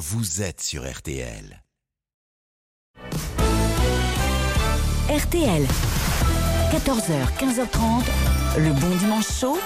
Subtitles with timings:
[0.00, 1.62] vous êtes sur RTL.
[5.10, 5.66] RTL.
[6.72, 8.04] 14h, 15h30,
[8.56, 9.58] le bon dimanche chaud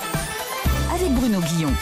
[0.93, 1.73] avec Bruno Guillon.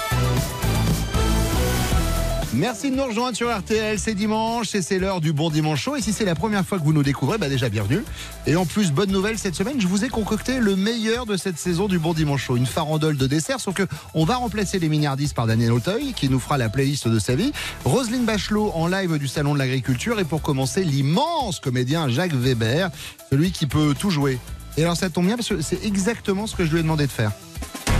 [2.54, 5.96] Merci de nous rejoindre sur RTL, c'est dimanche et c'est l'heure du bon dimanche chaud.
[5.96, 8.05] Et si c'est la première fois que vous nous découvrez, bah déjà bienvenue.
[8.46, 11.57] Et en plus, bonne nouvelle cette semaine, je vous ai concocté le meilleur de cette
[11.57, 12.57] saison du bon dimanche chaud.
[12.57, 16.29] Une farandole de dessert, sauf que on va remplacer les Mignardistes par Daniel Auteuil qui
[16.29, 17.52] nous fera la playlist de sa vie.
[17.87, 20.20] Roselyne Bachelot en live du Salon de l'Agriculture.
[20.20, 22.91] Et pour commencer, l'immense comédien Jacques Weber,
[23.30, 24.39] celui qui peut tout jouer.
[24.77, 27.06] Et alors ça tombe bien parce que c'est exactement ce que je lui ai demandé
[27.06, 27.33] de faire.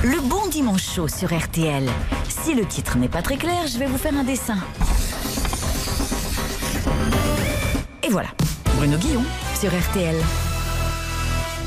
[0.05, 1.89] Le bon dimanche chaud sur RTL.
[2.29, 4.59] Si le titre n'est pas très clair, je vais vous faire un dessin.
[8.03, 8.29] Et voilà,
[8.77, 9.23] Bruno Guillon
[9.59, 10.17] sur RTL.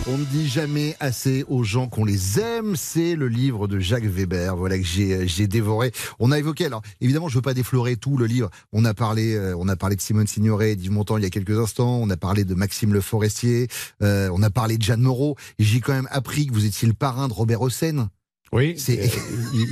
[0.08, 2.76] On ne dit jamais assez aux gens qu'on les aime.
[2.76, 5.92] C'est le livre de Jacques Weber, voilà que j'ai j'ai dévoré.
[6.20, 8.50] On a évoqué, alors évidemment, je veux pas déflorer tout le livre.
[8.74, 11.32] On a parlé, euh, on a parlé de Simone Signoret, d'Yves Montand il y a
[11.32, 11.98] quelques instants.
[12.02, 13.70] On a parlé de Maxime Le Forestier.
[14.04, 15.38] euh, on a parlé de Jeanne Moreau.
[15.58, 18.10] J'ai quand même appris que vous étiez le parrain de Robert Hossein.
[18.52, 19.08] Oui, euh,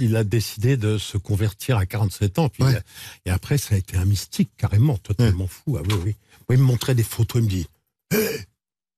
[0.01, 2.49] il, a décidé de se convertir à 47 ans.
[2.49, 2.71] Puis Ouais.
[2.71, 2.81] il a-
[3.25, 5.77] et après, ça a été un mystique, carrément, totalement fou.
[5.77, 6.15] Ah oui, oui.
[6.49, 7.67] Oui, il me montrait des photos, il me dit
[8.11, 8.17] Hé,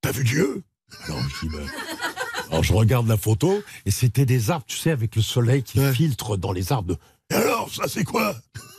[0.02, 0.64] t'as vu Dieu?
[1.06, 1.68] Alors je dis Ben,
[2.52, 5.80] Alors je regarde la photo, et c'était des arbres, tu sais, avec le soleil qui
[5.80, 5.94] Ouais.
[5.94, 6.98] filtre dans les arbres.
[7.32, 8.36] Et alors, ça c'est quoi?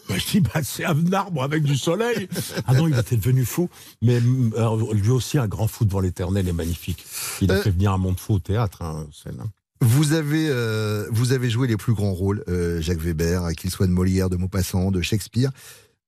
[0.09, 2.29] Ben, Je dis bah, C'est un arbre avec du soleil.
[2.67, 3.69] ah non, il était devenu fou.
[4.03, 4.17] Mais
[4.57, 7.05] alors, lui aussi, un grand fou devant l'éternel est magnifique.
[7.43, 9.51] Il a Euh, fait venir un monde fou au théâtre, hein, scène, hein.
[9.81, 13.87] Vous avez, euh, vous avez joué les plus grands rôles, euh, Jacques Weber, qu'il soit
[13.87, 15.51] de Molière, de Maupassant, de Shakespeare.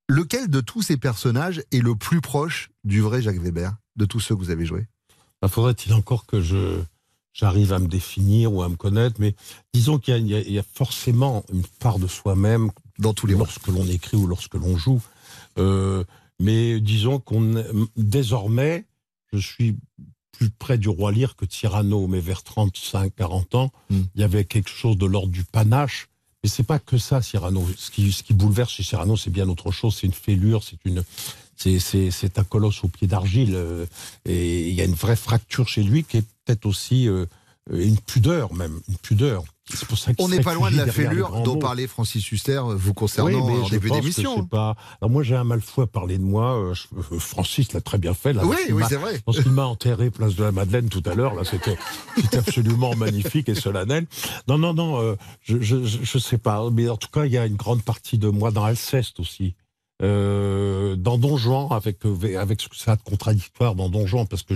[0.09, 4.21] Lequel de tous ces personnages est le plus proche du vrai Jacques Weber, de tous
[4.21, 4.87] ceux que vous avez joués?
[5.43, 6.81] Ben, Faudrait-il encore que je
[7.35, 9.37] j'arrive à me définir ou à me connaître, mais
[9.73, 12.71] disons qu'il y a- il y, a- il y a forcément une part de soi-même
[12.99, 15.01] Dans tous les lorsque l'on écrit ou lorsque l'on joue.
[15.57, 16.03] Euh,
[16.41, 17.63] mais disons qu'on
[17.97, 18.87] désormais,
[19.33, 19.77] je suis
[20.33, 24.01] plus près du roi Lear que Cyrano, mais vers 35-40 ans, Mm.
[24.15, 26.09] il y avait quelque chose de l'ordre du panache.
[26.45, 27.67] Mais c'est pas que ça, Cyrano.
[27.77, 29.97] Ce qui, ce qui bouleverse chez Cyrano, c'est bien autre chose.
[29.97, 31.03] C'est une fêlure, c'est une,
[31.57, 33.55] c'est un colosse au pied d'argile.
[33.57, 33.87] euh,
[34.25, 37.27] et il y a une vraie fracture chez lui qui est peut-être aussi euh,
[37.73, 39.45] une pudeur, même une pudeur.
[39.71, 41.59] C'est pour ça qu'il On n'est pas loin de la fêlure dont mots.
[41.59, 44.47] parlait Francis Huster, vous concernant Oui, mais en je début d'émission.
[44.47, 44.77] Pas...
[45.03, 46.57] Alors moi, j'ai un mal fou à parler de moi.
[46.59, 48.33] euh, je- euh, Francis l'a très bien fait.
[48.33, 49.21] Là, Oui, oui, c'est vrai.
[49.27, 51.77] Lorsqu'il m'a enterré place de la Madeleine tout à l'heure, là, c'était
[52.39, 54.07] absolument magnifique et solennel.
[54.49, 56.67] Non, non, non, euh, je, je, je, je sais pas.
[56.73, 59.55] Mais en tout cas, il y a une grande partie de moi dans Alceste aussi.
[60.01, 64.07] Euh, dans Don Juan, avec, euh, avec ce que ça a de contradictoire dans Don
[64.07, 64.55] Juan, parce que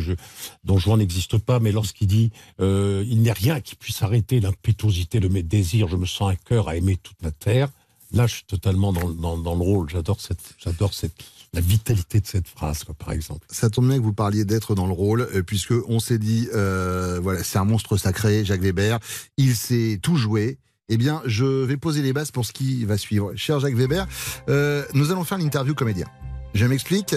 [0.63, 2.31] Don Juan n'existe pas, mais lorsqu'il dit
[2.61, 6.37] euh, il n'est rien qui puisse arrêter l'impétuosité de mes désirs, je me sens un
[6.37, 7.69] cœur à aimer toute la terre.
[8.13, 9.89] Là, je suis totalement dans, dans, le rôle.
[9.91, 11.15] J'adore cette, j'adore cette,
[11.55, 13.45] la vitalité de cette phrase, par exemple.
[13.51, 17.43] Ça tombe bien que vous parliez d'être dans le rôle, puisque on s'est dit, voilà,
[17.43, 19.01] c'est un monstre sacré, Jacques Weber.
[19.39, 20.59] Il sait tout jouer.
[20.95, 23.33] Eh bien, je vais poser les bases pour ce qui va suivre.
[23.35, 24.07] Cher Jacques Weber,
[24.51, 26.05] euh, nous allons faire l'interview comédien.
[26.53, 27.17] Je m'explique.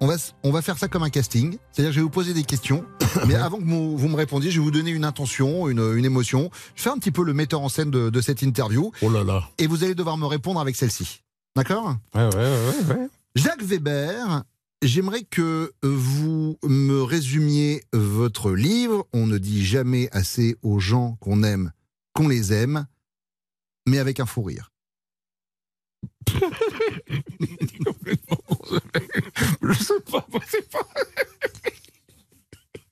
[0.00, 1.56] On va, on va faire ça comme un casting.
[1.70, 2.84] C'est-à-dire que je vais vous poser des questions.
[3.28, 6.04] mais avant que vous, vous me répondiez, je vais vous donner une intention, une, une
[6.04, 6.50] émotion.
[6.74, 8.90] Je fais un petit peu le metteur en scène de, de cette interview.
[9.02, 9.48] Oh là là.
[9.58, 11.22] Et vous allez devoir me répondre avec celle-ci.
[11.54, 11.94] D'accord?
[12.16, 13.08] Ouais, ouais, ouais, ouais.
[13.36, 14.42] Jacques Weber,
[14.82, 19.06] j'aimerais que vous me résumiez votre livre.
[19.12, 21.70] On ne dit jamais assez aux gens qu'on aime,
[22.14, 22.86] qu'on les aime,
[23.86, 24.70] mais avec un fou rire.
[29.62, 30.86] Je sais pas, moi, c'est pas.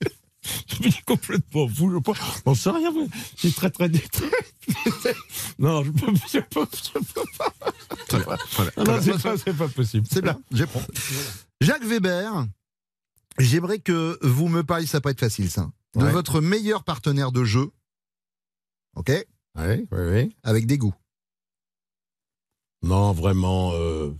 [0.66, 2.12] Je me dis complètement fou, je sais pas.
[2.46, 3.06] On sait rien, mais
[3.36, 4.26] c'est très, très, très-
[5.58, 7.52] Non, je peux, je peux, je peux pas.
[8.08, 8.36] Très bien.
[8.56, 8.70] Voilà.
[8.78, 10.06] Non, non, c'est pas, c'est pas possible.
[10.10, 10.82] C'est bien, j'apprends.
[11.60, 12.46] Jacques Weber,
[13.38, 16.10] j'aimerais que vous me parliez, ça va pas être facile ça, de Ouais.
[16.12, 17.70] votre meilleur partenaire de jeu,
[18.96, 19.12] ok,
[19.66, 20.36] Oui, oui, oui.
[20.42, 20.94] avec des goûts.
[22.82, 23.72] Non, vraiment.
[23.74, 24.10] euh,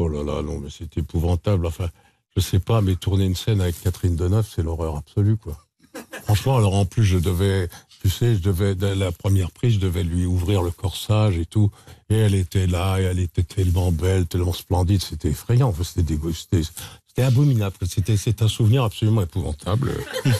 [0.00, 1.66] Oh là là, non, mais c'est épouvantable.
[1.66, 1.88] Enfin,
[2.36, 5.56] je sais pas, mais tourner une scène avec Catherine Deneuve, c'est l'horreur absolue, quoi.
[6.24, 7.68] Franchement, alors en plus, je devais,
[8.00, 11.46] tu sais, je devais, dès la première prise, je devais lui ouvrir le corsage et
[11.46, 11.72] tout.
[12.10, 15.68] Et elle était là, et elle était tellement belle, tellement splendide, c'était effrayant.
[15.70, 16.62] Enfin, c'était c'était,
[17.08, 17.74] c'était abominable.
[17.88, 19.92] C'était, c'est un souvenir absolument épouvantable.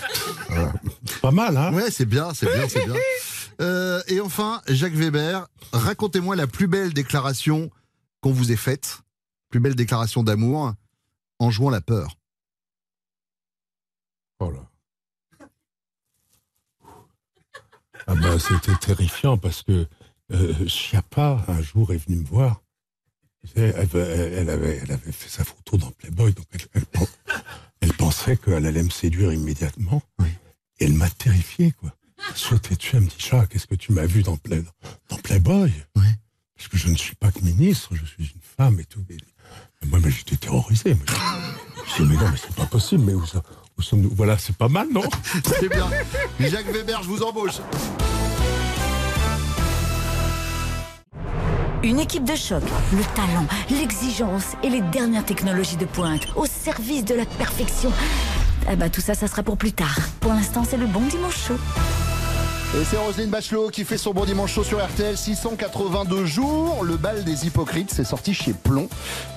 [0.50, 0.72] Voilà.
[1.20, 1.75] Pas mal, hein?
[1.75, 2.94] Ouais, c'est bien, c'est bien, c'est bien.
[3.60, 7.70] Euh, et enfin, Jacques Weber, racontez-moi la plus belle déclaration
[8.20, 9.00] qu'on vous ait faite,
[9.49, 10.75] plus belle déclaration d'amour,
[11.38, 12.16] en jouant la peur.
[14.40, 14.69] Oh là.
[18.06, 19.87] Ah bah, c'était terrifiant parce que
[20.32, 22.62] euh, Chiappa, un jour, est venu me voir
[23.56, 27.06] Elle, avait, elle avait fait sa photo dans Playboy, donc elle, elle pen-
[27.81, 30.02] elle pensait qu'elle allait me séduire immédiatement.
[30.81, 31.93] Et elle m'a terrifié, quoi.
[32.34, 34.62] Sautait dessus, elle me dit, Chat, qu'est-ce que tu m'as vu dans, Play,
[35.08, 35.72] dans Playboy?
[35.96, 36.02] Ouais.
[36.56, 39.04] Parce que je ne suis pas que ministre, je suis une femme et tout.
[39.10, 40.94] Et, et moi, mais j'étais terrorisé.
[40.94, 41.14] Mais,
[41.96, 43.42] je dis, mais non, mais c'est pas possible, mais où, ça-
[43.78, 44.10] où sommes-nous?
[44.14, 45.02] Voilà, c'est pas mal, non?
[45.60, 45.88] C'est bien.
[46.40, 47.58] Jacques Weber, je vous embauche.
[51.84, 52.62] Une équipe de choc,
[52.92, 57.92] le talent, l'exigence et les dernières technologies de pointe au service de la perfection.
[58.66, 59.96] Ah bah tout ça, ça sera pour plus tard.
[60.20, 61.56] Pour l'instant, c'est le bon dimanche chaud.
[62.76, 65.16] Et c'est Roselyne Bachelot qui fait son bon dimanche chaud sur RTL.
[65.16, 66.84] 682 jours.
[66.84, 68.88] Le bal des hypocrites, c'est sorti chez Plomb.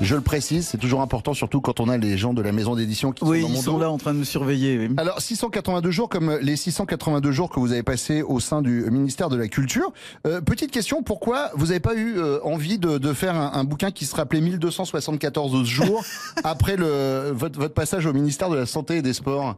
[0.01, 2.75] Je le précise, c'est toujours important, surtout quand on a les gens de la maison
[2.75, 3.79] d'édition qui Oui, sont dans ils mon sont dos.
[3.79, 4.77] là en train de me surveiller.
[4.77, 4.89] oui.
[4.97, 9.29] Alors 682 jours comme les 682 jours que vous avez passés au sein du ministère
[9.29, 9.93] de la Culture.
[10.27, 13.63] Euh, petite question, pourquoi vous n'avez pas eu euh, envie de, de faire un, un
[13.63, 16.03] bouquin qui se rappelait 1274 jours
[16.43, 19.55] après le, votre, votre passage au ministère de la Santé et des Sports?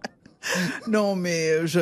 [0.87, 1.79] Non, mais euh, je,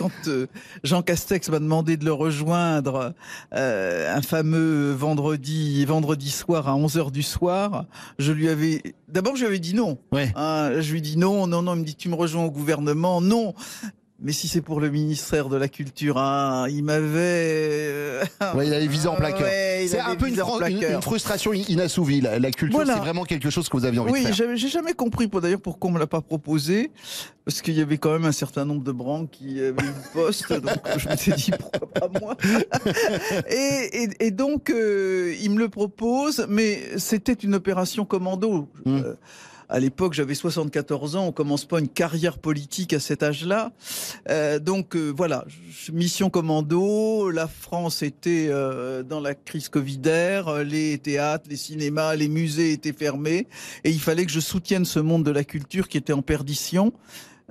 [0.00, 0.46] quand euh,
[0.82, 3.12] Jean Castex m'a demandé de le rejoindre
[3.52, 7.84] euh, un fameux vendredi, vendredi soir à 11h du soir,
[8.18, 8.82] je lui avais...
[9.08, 9.98] D'abord, je lui avais dit non.
[10.10, 10.32] Ouais.
[10.36, 11.74] Hein, je lui dit non, non, non.
[11.74, 13.52] Il me dit, tu me rejoins au gouvernement Non.
[14.22, 18.20] Mais si c'est pour le ministère de la Culture, hein, il m'avait...
[18.54, 19.40] Ouais, il avait visé en plaqueur.
[19.80, 22.20] Ouais, C'est un peu une, une- une frustration in- inassouvie.
[22.20, 22.92] La, la culture, Voilà.
[22.94, 24.34] c'est vraiment quelque chose que vous aviez envie Oui, de faire.
[24.34, 26.90] j'avais- j'ai jamais compris d'ailleurs pourquoi on me l'a pas proposé,
[27.46, 30.12] parce qu'il y avait quand même un certain nombre de branques qui avaient eu le
[30.12, 32.36] poste, donc je me suis dit pourquoi pas moi.
[33.48, 38.68] et, et- et donc euh, il me le propose, mais c'était une opération commando.
[38.84, 38.96] Mm.
[38.98, 39.14] Euh,
[39.70, 41.26] à l'époque, j'avais 74 ans.
[41.26, 43.72] On commence pas une carrière politique à cet âge-là.
[44.28, 45.44] Euh, donc euh, voilà,
[45.92, 47.30] mission commando.
[47.30, 50.64] La France était euh, dans la crise covidaire.
[50.64, 53.46] Les théâtres, les cinémas, les musées étaient fermés,
[53.84, 56.92] et il fallait que je soutienne ce monde de la culture qui était en perdition.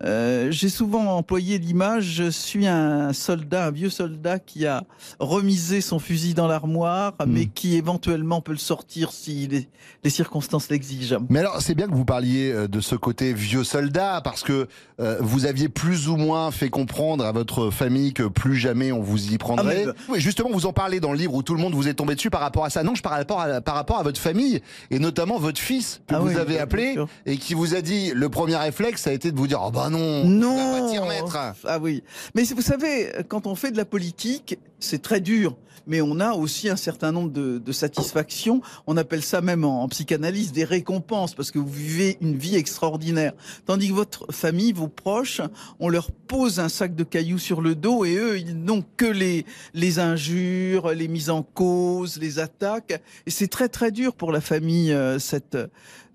[0.04, 4.84] Euh, J'ai souvent employé l'image, je suis un soldat, un vieux soldat qui a
[5.20, 9.68] remisé son fusil dans l'armoire, mais qui éventuellement peut le sortir si les,
[10.04, 11.20] les circonstances l'exigent.
[11.30, 14.68] Mais alors, c'est bien que vous parliez euh, de ce côté vieux soldat, parce que
[15.00, 19.02] euh, vous aviez plus ou moins fait comprendre à votre famille que plus jamais on
[19.02, 19.86] vous y prendrait.
[19.90, 21.94] Ah, Oui, justement, vous en parlez dans le livre où tout le monde vous est
[21.94, 22.84] tombé dessus par rapport à ça.
[22.84, 24.62] Non, je par rapport à, par rapport à votre famille,
[24.92, 28.12] et notamment votre fils que Ah vous oui, avez appelé, et qui vous a dit,
[28.14, 30.92] le premier réflexe, ça a été de vous dire, oh bah non, Non,
[31.22, 31.56] on va.
[31.66, 32.04] Ah oui.
[32.36, 35.56] Mais vous savez, quand on fait de la politique, c'est très dur.
[35.88, 38.62] Mais on a aussi un certain nombre de, de satisfactions.
[38.86, 42.56] On appelle ça même en, en psychanalyse des récompenses parce que vous vivez une vie
[42.56, 43.34] extraordinaire.
[43.66, 45.42] Tandis que votre famille, vos proches,
[45.80, 49.06] on leur pose un sac de cailloux sur le dos et eux, ils n'ont que
[49.06, 53.02] les, les injures, les mises en cause, les attaques.
[53.26, 55.58] Et c'est très très dur pour la famille, euh, cette,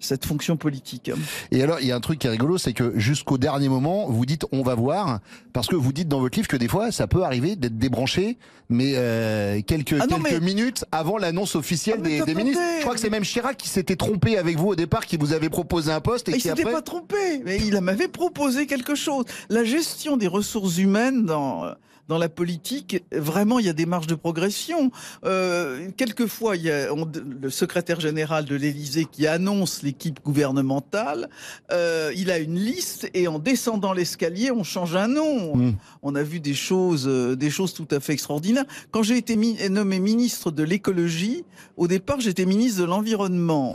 [0.01, 1.11] cette fonction politique.
[1.51, 4.07] Et alors, il y a un truc qui est rigolo, c'est que jusqu'au dernier moment,
[4.09, 5.21] vous dites on va voir,
[5.53, 8.37] parce que vous dites dans votre livre que des fois, ça peut arriver d'être débranché,
[8.69, 12.63] mais euh, quelques, Ah non, quelques mais- minutes avant l'annonce officielle Ah, des, ministres.
[12.79, 15.33] Je crois que c'est même Chirac qui s'était trompé avec vous au départ, qui vous
[15.33, 16.73] avait proposé un poste et Il qui s'était après.
[16.73, 19.25] pas trompé, mais il m'avait proposé quelque chose.
[19.49, 21.65] La gestion des ressources humaines dans
[22.09, 24.91] dans la politique, vraiment, il y a des marges de progression.
[25.25, 27.11] Euh, quelquefois, il y a on-
[27.41, 31.31] le secrétaire général de l'Élysée qui annonce l'équipe gouvernementale.
[31.73, 35.57] Euh, il a une liste et en descendant l'escalier, on change un nom.
[35.57, 35.77] Mm.
[36.03, 38.67] On a vu des choses, euh, des choses tout à fait extraordinaires.
[38.91, 39.37] Quand j'ai été
[39.71, 41.45] nommé ministre de l'écologie,
[41.77, 43.75] au départ, j'étais ministre de l'environnement.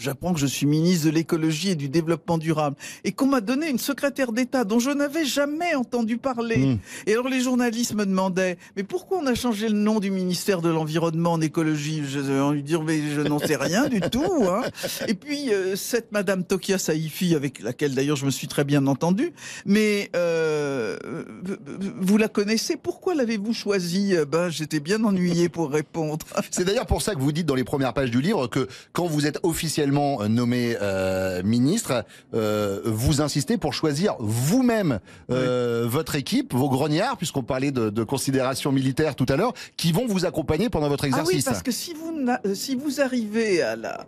[0.00, 3.68] J'apprends que je suis ministre de l'écologie et du développement durable et qu'on m'a donné
[3.68, 6.56] une secrétaire d'État dont je n'avais jamais entendu parler.
[6.56, 6.78] Mm.
[7.06, 10.62] Et alors les journalistes me demandaient mais pourquoi on a changé le nom du ministère
[10.62, 12.02] de l'environnement en écologie?
[12.06, 14.48] J'ai envie de dire mais je n'en sais rien du tout.
[14.48, 14.62] Hein.
[15.06, 18.86] Et puis euh, cette Madame Tokia Saifi avec laquelle d'ailleurs je me suis très bien
[18.86, 19.34] entendu,
[19.66, 20.96] mais euh,
[22.00, 22.76] vous la connaissez?
[22.76, 24.14] Pourquoi l'avez-vous choisie?
[24.26, 26.24] Ben j'étais bien ennuyé pour répondre.
[26.50, 29.06] C'est d'ailleurs pour ça que vous dites dans les premières pages du livre que quand
[29.06, 32.04] vous êtes officiellement nommé euh, ministre,
[32.34, 38.04] euh, vous insistez pour choisir vous-même euh, votre équipe, vos grognards, puisqu'on parlait de, de
[38.04, 41.44] considérations militaires tout à l'heure, qui vont vous accompagner pendant votre Ah oui, exercice.
[41.44, 44.06] parce que si vous, si vous arrivez à la,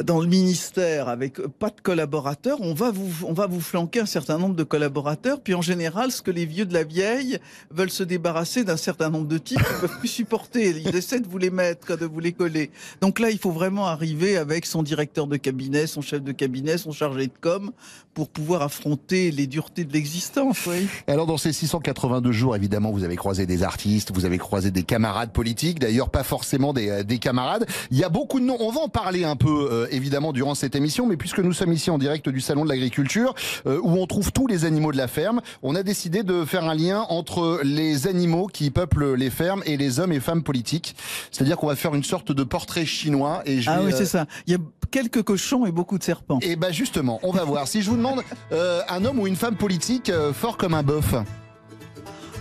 [0.00, 4.06] dans le ministère avec pas de collaborateurs, on va vous on va vous flanquer un
[4.06, 5.40] certain nombre de collaborateurs.
[5.40, 7.38] Puis en général, ce que les vieux de la vieille
[7.70, 10.70] veulent se débarrasser d'un certain nombre de types qu'ils peuvent plus supporter.
[10.70, 12.70] Ils essaient de vous les mettre, de vous les coller.
[13.00, 16.78] Donc là, il faut vraiment arriver avec son directeur de cabinet, son chef de cabinet,
[16.78, 17.72] son chargé de com
[18.14, 20.66] pour pouvoir affronter les duretés de l'existence.
[20.66, 20.86] Oui.
[21.06, 24.82] Alors dans ces 682 jours, évidemment, vous avez croisé des artistes, vous avez croisé des
[24.82, 27.66] camarades politiques, d'ailleurs pas forcément des, des camarades.
[27.90, 28.56] Il y a beaucoup de noms.
[28.60, 29.68] On va en parler un peu.
[29.70, 32.68] Euh, évidemment durant cette émission, mais puisque nous sommes ici en direct du salon de
[32.68, 33.34] l'agriculture
[33.66, 36.64] euh, où on trouve tous les animaux de la ferme, on a décidé de faire
[36.64, 40.96] un lien entre les animaux qui peuplent les fermes et les hommes et femmes politiques.
[41.30, 43.42] C'est-à-dire qu'on va faire une sorte de portrait chinois.
[43.46, 44.26] Et je ah oui, euh, c'est ça.
[44.46, 44.58] Il y a
[44.92, 46.38] quelques cochons et beaucoup de serpents.
[46.42, 47.66] Et ben justement, on va voir.
[47.66, 48.22] Si je vous demande
[48.52, 51.14] un homme ou une femme politique fort comme un boeuf.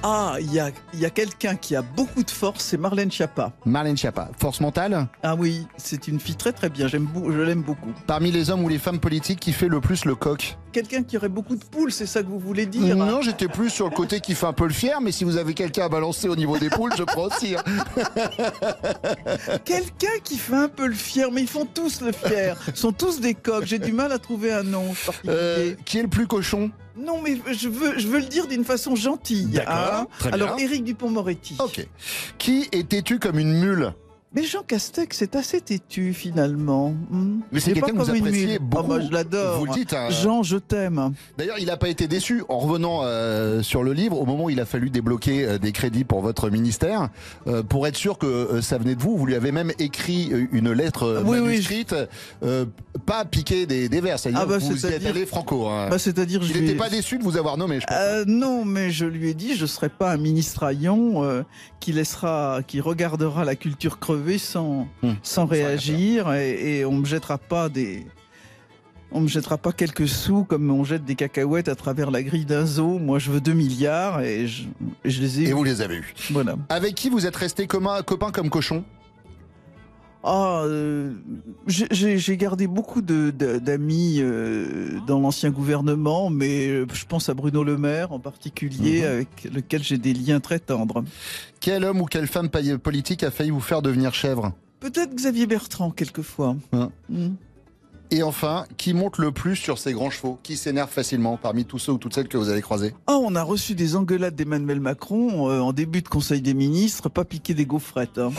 [0.03, 3.51] Ah, il y a, y a quelqu'un qui a beaucoup de force, c'est Marlène Schiappa.
[3.65, 4.31] Marlène Schiappa.
[4.39, 7.93] Force mentale Ah oui, c'est une fille très très bien, j'aime je l'aime beaucoup.
[8.07, 11.17] Parmi les hommes ou les femmes politiques qui fait le plus le coq Quelqu'un qui
[11.17, 13.95] aurait beaucoup de poules, c'est ça que vous voulez dire Non, j'étais plus sur le
[13.95, 16.35] côté qui fait un peu le fier, mais si vous avez quelqu'un à balancer au
[16.35, 17.55] niveau des poules, je prends aussi.
[17.55, 17.63] Hein.
[19.65, 22.57] quelqu'un qui fait un peu le fier, mais ils font tous le fier.
[22.67, 25.33] Ils sont tous des coqs, j'ai du mal à trouver un nom particulier.
[25.35, 26.71] Euh, qui est le plus cochon?
[26.97, 29.45] Non, mais je veux, je veux le dire d'une façon gentille.
[29.45, 29.73] D'accord.
[29.73, 31.55] Hein Alors, Éric Dupont-Moretti.
[31.59, 31.85] Ok.
[32.37, 33.93] Qui est têtu comme une mule?
[34.33, 36.95] Mais Jean Castex c'est assez têtu finalement.
[37.09, 37.41] Hmm.
[37.51, 38.93] Mais c'est quelqu'un que vous appréciez beaucoup.
[38.93, 39.59] Oh, je l'adore.
[39.59, 39.93] Vous le dites.
[39.93, 40.09] Hein.
[40.09, 41.13] Jean, je t'aime.
[41.37, 44.19] D'ailleurs, il n'a pas été déçu en revenant euh, sur le livre.
[44.19, 47.09] Au moment où il a fallu débloquer euh, des crédits pour votre ministère,
[47.47, 50.71] euh, pour être sûr que ça venait de vous, vous lui avez même écrit une
[50.71, 51.95] lettre manuscrite,
[53.05, 54.19] pas piqué des, des vers.
[54.19, 55.67] C'est-à-dire ah bah, vous êtes allé franco.
[55.67, 55.89] Hein.
[55.89, 57.79] Bah, c'est-à-dire, il n'était pas déçu de vous avoir nommé.
[57.79, 58.27] Je pense.
[58.27, 61.43] non, mais je lui ai dit, je serai pas un ministre Aillon
[61.81, 64.87] qui laissera, qui regardera la culture crever sans,
[65.23, 68.05] sans réagir et, on me jettera pas des,
[69.11, 72.45] on me jettera pas quelques sous comme on jette des cacahuètes à travers la grille
[72.45, 72.99] d'un zoo.
[72.99, 74.63] Moi, je veux 2 milliards et je,
[75.03, 75.49] les ai.
[75.49, 76.13] Et vous les avez eus.
[76.29, 76.55] Voilà.
[76.69, 78.85] Avec qui vous êtes resté copain comme cochon
[80.23, 81.13] ah, euh,
[81.67, 87.77] j'ai gardé beaucoup d'amis euh, dans l'ancien gouvernement, mais euh, je pense à Bruno Le
[87.77, 89.07] Maire en particulier, mhm.
[89.07, 91.03] avec lequel j'ai des liens très tendres.
[91.59, 94.53] Quel homme ou quelle femme politique a failli vous faire devenir chèvre?
[94.79, 96.55] Peut-être Xavier Bertrand, quelquefois.
[96.71, 96.91] Hein.
[97.09, 97.29] Mm.
[98.13, 101.79] Et enfin, qui monte le plus sur ses grands chevaux Qui s'énerve facilement parmi tous
[101.79, 102.93] ceux ou toutes celles que vous avez croisés?
[103.07, 107.23] Oh, on a reçu des engueulades d'Emmanuel Macron en début de Conseil des ministres, pas
[107.23, 108.17] piquer des gaufrettes.
[108.17, 108.31] Hein.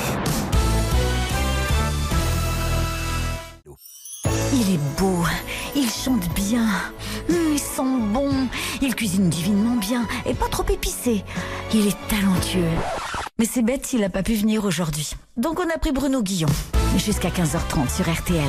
[9.13, 11.23] Cuisine divinement bien et pas trop épicé.
[11.75, 12.65] Il est talentueux.
[13.39, 15.11] Mais c'est bête s'il n'a pas pu venir aujourd'hui.
[15.37, 16.49] Donc on a pris Bruno Guillon,
[16.97, 18.49] jusqu'à 15h30 sur RTL.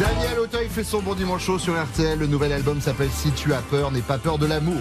[0.00, 2.18] Daniel Auteuil fait son bon dimanche chaud sur RTL.
[2.18, 4.80] Le nouvel album s'appelle Si tu as peur, n'aie pas peur de l'amour.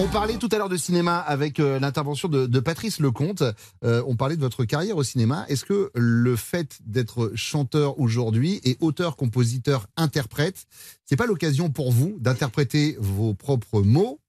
[0.00, 3.42] On parlait tout à l'heure de cinéma avec euh, l'intervention de, Patrice Lecomte.
[3.84, 5.44] Euh, on parlait de votre carrière au cinéma.
[5.48, 10.66] Est-ce que le fait d'être chanteur aujourd'hui et auteur, compositeur, interprète,
[11.04, 14.20] c'est pas l'occasion pour vous d'interpréter vos propres mots,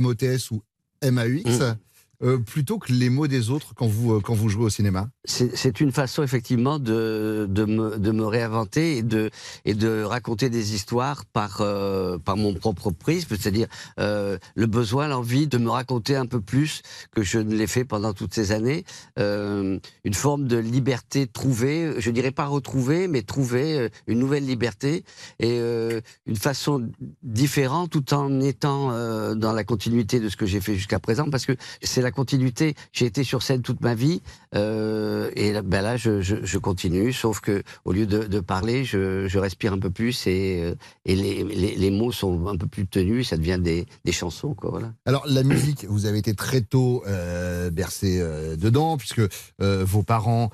[0.00, 0.62] MOTS ou
[1.02, 1.76] MAUX, mmh.
[2.22, 5.80] Euh, plutôt que les mots des autres quand vous, quand vous jouez au cinéma c'est
[5.80, 9.30] une façon effectivement de, de, me, réinventer et de,
[9.64, 13.68] et de raconter des histoires par, euh, par mon propre prisme, c'est-à-dire
[13.98, 16.82] euh, le besoin, l'envie de me raconter un peu plus
[17.14, 18.84] que je ne l'ai fait pendant toutes ces années.
[19.18, 24.44] Euh, une forme de liberté trouvée, je dirais pas retrouvée, mais trouver euh, une nouvelle
[24.44, 25.04] liberté
[25.38, 26.86] et euh, une façon
[27.22, 31.30] différente tout en étant euh, dans la continuité de ce que j'ai fait jusqu'à présent,
[31.30, 32.74] parce que c'est la continuité.
[32.92, 34.22] J'ai été sur scène toute ma vie.
[34.54, 39.78] Euh, et ben là, je, continue, sauf que au lieu de, parler, je, respire un
[39.78, 43.86] peu plus et, euh, et les, mots sont un peu plus tenus, ça devient des,
[44.12, 44.54] chansons.
[44.54, 44.92] Quoi, voilà.
[45.06, 48.20] Alors, la musique, vous avez été très tôt euh, bercé
[48.56, 49.22] dedans, puisque
[49.60, 50.50] vos parents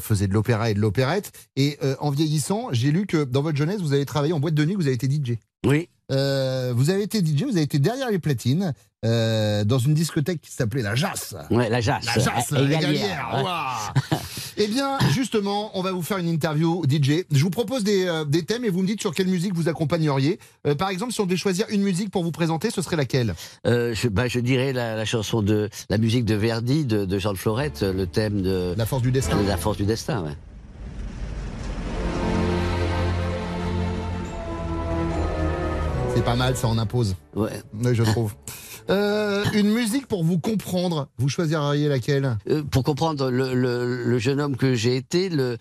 [0.00, 1.32] faisaient de l'opéra et de l'opérette.
[1.56, 4.64] Et en vieillissant, j'ai lu que dans votre jeunesse, vous avez travaillé en boîte de
[4.64, 5.38] nuit, vous avez été DJ.
[5.66, 5.88] Oui.
[6.10, 8.74] vous avez été DJ, vous avez été derrière les platines.
[9.04, 11.36] Euh, dans une discothèque qui s'appelait la Jasse.
[11.52, 12.04] Ouais, la Jasse.
[12.04, 13.94] La Jasse, la
[14.56, 17.24] Eh bien, justement, on va vous faire une interview DJ.
[17.30, 19.68] Je vous propose des, euh, des, thèmes et vous me dites sur quelle musique vous
[19.68, 20.40] accompagneriez.
[20.66, 23.36] Euh, par exemple, si on devait choisir une musique pour vous présenter, ce serait laquelle?
[23.64, 27.32] Je, bah, je dirais la, la, chanson de la musique de Verdi, de, de Jean
[27.32, 29.40] de Florette, le thème de la force du destin.
[29.40, 30.36] De la force du destin, ouais.
[36.16, 37.14] C'est pas mal, ça en impose.
[37.36, 37.62] Ouais.
[37.74, 38.34] Oui, je trouve.
[38.90, 41.08] Euh, une musique pour vous comprendre.
[41.18, 42.36] Vous choisiriez laquelle?
[42.48, 45.58] Euh, pour comprendre le, le- le jeune homme que j'ai été, le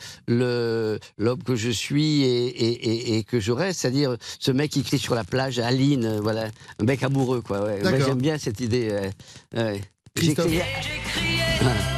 [1.17, 4.83] l'homme que je suis et, et- et- et que je reste, c'est-à-dire ce mec qui
[4.83, 6.45] crie sur la plage, Aline, euh, voilà,
[6.79, 7.65] un mec amoureux, quoi.
[7.65, 7.81] Ouais.
[7.81, 7.99] Moi.
[7.99, 8.89] J'aime bien cette idée.
[8.91, 9.61] ouais.
[9.61, 9.81] Ouais.
[10.15, 10.47] Christophe.
[10.49, 11.96] J'ai crié, crié,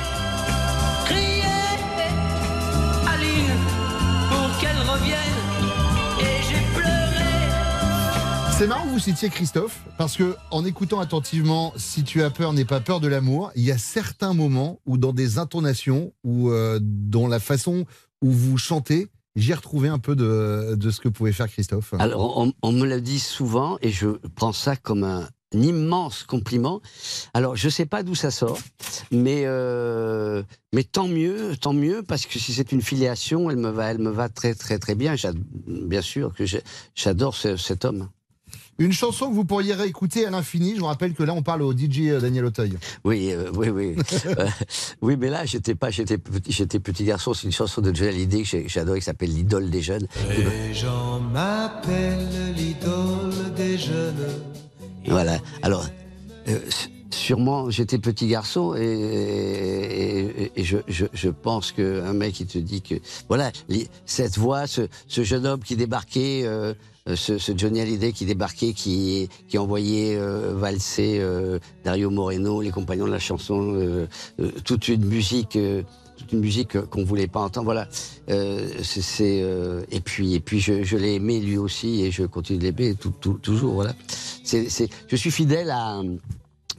[8.59, 12.51] C'est marrant que vous citiez Christophe, parce que en écoutant attentivement Si tu as peur,
[12.51, 16.49] n'aie pas peur de l'amour, il y a certains moments où dans des intonations ou
[16.49, 17.85] euh, dans la façon
[18.21, 21.93] où vous chantez, j'ai retrouvé un peu de, ce que pouvait faire Christophe.
[21.99, 26.81] Alors, on, me le dit souvent et je prends ça comme un, immense compliment.
[27.33, 28.59] Alors, je sais pas d'où ça sort,
[29.09, 33.69] mais euh, mais tant mieux, tant mieux parce que si c'est une filiation, elle me
[33.69, 35.15] va, elle me va très très très bien.
[35.65, 36.43] Bien sûr que
[36.93, 38.09] j'adore ce- cet homme.
[38.79, 41.61] Une chanson que vous pourriez réécouter à l'infini, je vous rappelle que là on parle
[41.63, 42.73] au DJ Daniel Auteuil.
[43.03, 43.95] Oui, euh, oui, oui,
[44.25, 44.47] Euh,
[45.01, 45.17] oui.
[45.19, 47.33] Mais là, j'étais pas, j'étais petit, j'étais petit garçon.
[47.33, 50.07] C'est une chanson de Johnny Hallyday que j'ai- j'adorais, qui s'appelle l'idole des jeunes.
[50.37, 54.15] Les gens m'appellent l'idole des jeunes.
[55.07, 55.39] Voilà.
[55.61, 55.85] Alors,
[56.47, 56.57] euh,
[57.11, 62.57] sûrement, j'étais petit garçon et, et- et je, je, je pense qu'un mec qui te
[62.57, 62.95] dit que.
[63.27, 63.51] Voilà,
[64.05, 66.73] cette voix, ce, ce jeune homme qui débarquait, euh, euh,
[67.07, 73.05] ce, ce Johnny Hallyday qui débarquait, qui, envoyait euh, valser euh, Dario Moreno, les compagnons
[73.05, 74.07] de la chanson, euh,
[74.39, 75.55] euh, toute une musique.
[75.55, 75.83] euh,
[76.19, 77.65] toute une musique euh, qu'on voulait pas entendre.
[77.65, 77.87] Voilà.
[78.29, 82.59] Euh, c'est, euh, et puis, et puis je, l'ai aimé lui aussi et je continue
[82.59, 82.95] de l'aimer
[83.41, 83.73] toujours.
[83.73, 83.93] Voilà.
[84.43, 84.67] C'est,
[85.07, 86.01] je suis fidèle à.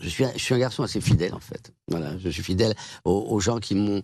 [0.01, 1.73] Je suis, un- garçon assez fidèle en fait.
[1.89, 4.03] Voilà, je suis fidèle aux, gens qui m'ont.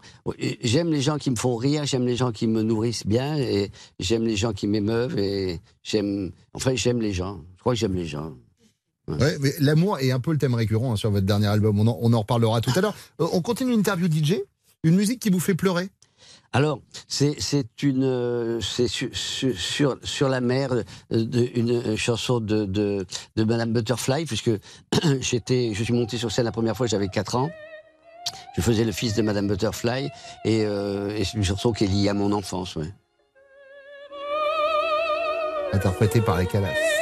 [0.63, 3.71] J'aime les gens qui me font rire, j'aime les gens qui me nourrissent bien, et
[3.99, 6.33] j'aime les gens qui m'émeuvent, et j'aime.
[6.53, 7.41] Enfin, j'aime les gens.
[7.57, 8.35] Je crois que j'aime les gens.
[9.61, 11.79] L'amour est un peu le thème récurrent hein, sur votre dernier album.
[11.79, 12.95] On en, on en reparlera tout à l'heure.
[13.21, 14.37] Euh, on continue l'interview DJ.
[14.83, 15.89] Une musique qui vous fait pleurer
[16.53, 23.05] Alors, c'est une euh, c'est sur, sur, la mer euh, une euh, chanson de, de,
[23.37, 24.51] Madame Butterfly puisque
[25.21, 27.51] j'étais je suis monté sur scène la première fois j'avais 4 ans.
[28.57, 30.09] Je faisais le fils de Madame Butterfly
[30.45, 30.67] et,
[31.25, 32.79] c'est une chanson qui est liée à mon enfance.
[35.73, 36.96] Interprétée par les Calas.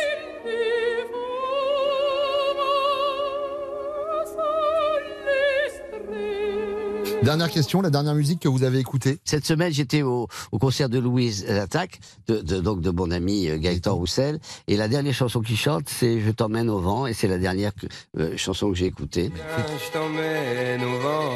[7.25, 10.89] Dernière question, la dernière musique que vous avez écoutée Cette semaine, j'étais au, au concert
[10.91, 11.99] de Louise Attaque,
[12.29, 15.85] de, de- donc de mon ami euh, Gaëtan Roussel, et la dernière chanson qu'il chante,
[15.89, 17.87] c'est Je t'emmène au vent, et c'est la dernière que-
[18.19, 19.31] euh, chanson que j'ai écoutée.
[19.57, 21.31] Je t'emmène au vent,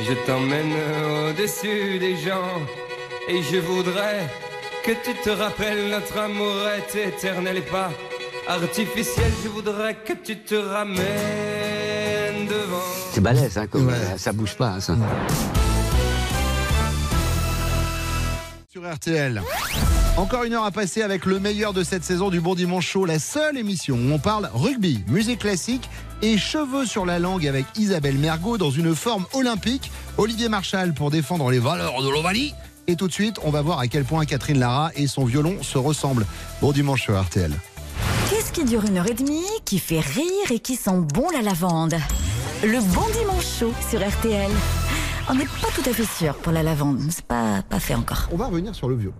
[0.00, 0.72] je t'emmène
[1.30, 2.50] au-dessus des gens,
[3.28, 4.26] et je voudrais
[4.84, 7.90] que tu te rappelles notre amour est éternel et pas
[8.48, 9.30] artificiel.
[9.44, 11.67] Je voudrais que tu te ramènes.
[13.12, 13.94] C'est balèze, hein, comme, Ouais.
[13.94, 14.96] euh, ça bouge pas, hein, ça.
[18.70, 19.42] sur RTL.
[20.16, 23.04] Encore une heure à passer avec le meilleur de cette saison du Bon Dimanche Show,
[23.06, 25.88] la seule émission où on parle rugby, musique classique
[26.22, 31.10] et cheveux sur la langue avec Isabelle Mergot dans une forme olympique, Olivier Marchal pour
[31.10, 32.52] défendre les valeurs de l'Ovalie.
[32.88, 35.62] Et tout de suite, on va voir à quel point Catherine Lara et son violon
[35.62, 36.26] se ressemblent.
[36.60, 37.52] Bon dimanche sur RTL.
[38.30, 41.42] Qu'est-ce qui dure une heure et demie, qui fait rire et qui sent bon la
[41.42, 41.94] lavande?
[42.64, 44.50] Le bon dimanche chaud sur RTL.
[45.30, 48.28] On n'est pas tout à fait sûr pour la lavande, c'est pas, pas fait encore.
[48.32, 49.14] On va revenir sur le violon.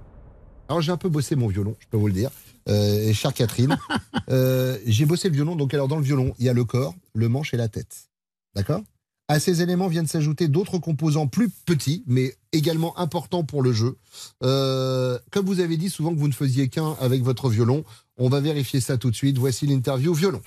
[0.69, 2.31] Alors j'ai un peu bossé mon violon, je peux vous le dire.
[2.69, 3.79] Euh, chère Catherine,
[4.31, 5.55] euh, j'ai bossé le violon.
[5.55, 8.09] Donc alors dans le violon, il y a le corps, le manche et la tête.
[8.57, 8.83] D'accord?
[9.29, 13.99] À ces éléments viennent s'ajouter d'autres composants plus petits, mais également importants pour le jeu.
[14.43, 17.85] Euh, comme vous avez dit souvent que vous ne faisiez qu'un avec votre violon,
[18.17, 19.39] on va vérifier ça tout de suite.
[19.39, 20.43] Voici l'interview violon.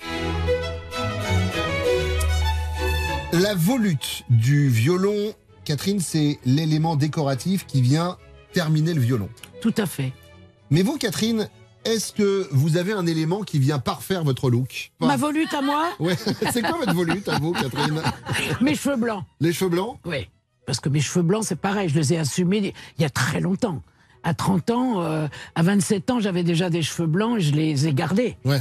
[3.32, 8.18] La volute du violon, Catherine, c'est l'élément décoratif qui vient
[8.52, 9.28] terminer le violon.
[9.62, 10.12] Tout à fait.
[10.70, 11.48] Mais vous, Catherine,
[11.84, 14.92] est-ce que vous avez un élément qui vient parfaire votre look?
[15.00, 16.16] Ma volute à moi, Ouais,
[16.52, 18.02] c'est quoi votre volute à vous, Catherine?
[18.60, 19.24] Mes cheveux blancs.
[19.40, 19.98] Les cheveux blancs?
[20.04, 20.28] Oui.
[20.66, 23.40] Parce que mes cheveux blancs, c'est pareil, je les ai assumés il y a très
[23.40, 23.82] longtemps.
[24.24, 27.88] À 30 ans, euh, à 27 ans, j'avais déjà des cheveux blancs et je les
[27.88, 28.36] ai gardés.
[28.44, 28.60] Ouais.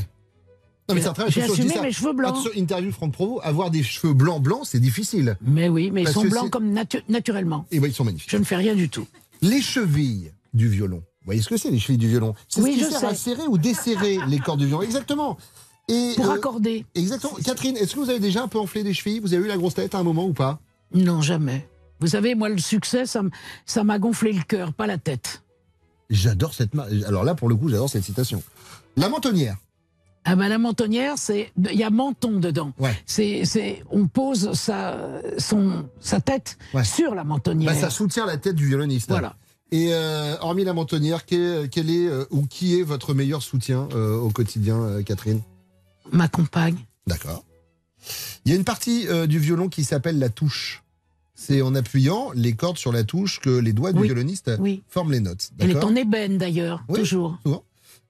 [0.95, 2.37] Non, mais J'ai assumé mes cheveux blancs.
[2.55, 5.37] Interview Franck Provo, avoir des cheveux blancs blancs, c'est difficile.
[5.41, 7.65] Mais oui, mais ils sont blancs comme natu- naturellement.
[7.71, 8.29] Et ben, ils sont magnifiques.
[8.31, 9.07] Je ne fais rien du tout.
[9.41, 10.97] Les chevilles du violon.
[10.97, 12.33] Vous voyez ce que c'est, les chevilles du violon?
[12.47, 13.05] C'est Oui, ce qui je sert sais.
[13.05, 14.81] à serrer ou desserrer les cordes du violon.
[14.81, 15.37] Exactement.
[15.87, 16.85] Et, Pour euh, accorder.
[16.95, 17.33] Exactement.
[17.43, 19.19] Catherine, est-ce que vous avez déjà un peu enflé des chevilles?
[19.19, 20.59] Vous avez eu la grosse tête à un moment ou pas?
[20.93, 21.67] Non, jamais.
[21.99, 25.43] Vous savez, moi, le succès, ça m'a gonflé le cœur, pas la tête.
[26.09, 26.71] J'adore cette.
[27.07, 28.41] Alors là, pour le coup, j'adore cette citation.
[28.97, 29.57] La mentonnière.
[30.23, 32.73] Ah bah la mentonnière, c'est il y a menton dedans.
[32.79, 32.95] Ouais.
[33.05, 34.97] C'est c'est on pose sa
[35.39, 36.83] son sa tête Ouais.
[36.83, 37.73] sur la mentonnière.
[37.73, 39.09] Bah, ça soutient la tête du violoniste.
[39.09, 39.35] Voilà.
[39.71, 43.87] Et euh, hormis la mentonnière, quel, quel est euh, ou qui est votre meilleur soutien
[43.93, 45.41] euh, au quotidien, Catherine?
[46.11, 46.77] Ma compagne.
[47.07, 47.43] D'accord.
[48.45, 50.83] Il y a une partie du violon qui s'appelle la touche.
[51.35, 54.07] C'est en appuyant les cordes sur la touche que les doigts du Oui.
[54.07, 54.83] violoniste Oui.
[54.87, 55.51] forment les notes.
[55.59, 56.99] Elle est en ébène d'ailleurs, Oui.
[56.99, 57.37] toujours.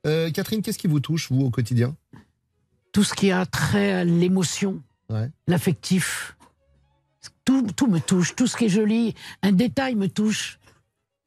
[0.08, 1.96] Euh, Catherine, qu'est-ce qui vous touche, vous, au quotidien?
[2.92, 5.30] Tout ce qui a trait à l'émotion, Ouais.
[5.48, 6.36] l'affectif.
[7.46, 9.14] Tout, tout me touche, tout ce qui est joli.
[9.44, 10.60] Un détail me touche.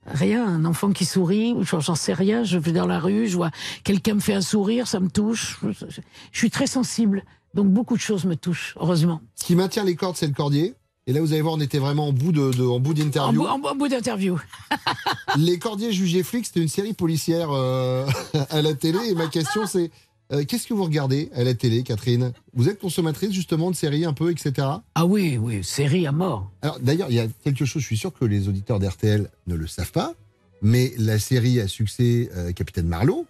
[0.07, 3.51] Rien, un enfant qui sourit, j'en sais rien, je vais dans la rue, je vois
[3.85, 5.59] quelqu'un me fait un sourire, ça me touche.
[5.63, 5.87] Je,
[6.33, 9.23] je suis très sensible, donc beaucoup de choses me touchent, heureusement.
[9.35, 10.75] Ce qui maintient les cordes, c'est le cordier.
[11.07, 13.45] Et là, vous allez voir, on était vraiment en bout de, de- en bout d'interview.
[13.47, 14.39] en bout- d'interview.
[15.39, 18.07] Les cordiers jugés flics, c'était une série policière euh,
[18.51, 18.99] à la télé.
[19.09, 19.91] Et ma question, c'est
[20.33, 22.33] euh, qu'est-ce que vous regardez à la télé, Catherine?
[22.55, 24.67] Vous êtes consommatrice justement de séries un peu, etc.
[24.95, 26.51] Ah oui, oui, série à mort.
[26.63, 29.55] Alors d'ailleurs, il y a quelque chose, je suis sûr que les auditeurs d'RTL ne
[29.57, 30.15] le savent pas,
[30.63, 33.27] mais la série à succès euh, Capitaine Marlowe,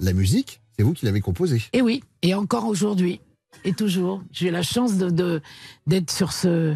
[0.00, 1.60] la musique, c'est vous qui l'avez composée.
[1.74, 3.20] Et oui, et encore aujourd'hui,
[3.66, 5.42] et toujours, j'ai la chance de-
[5.86, 6.74] d'être sur ce,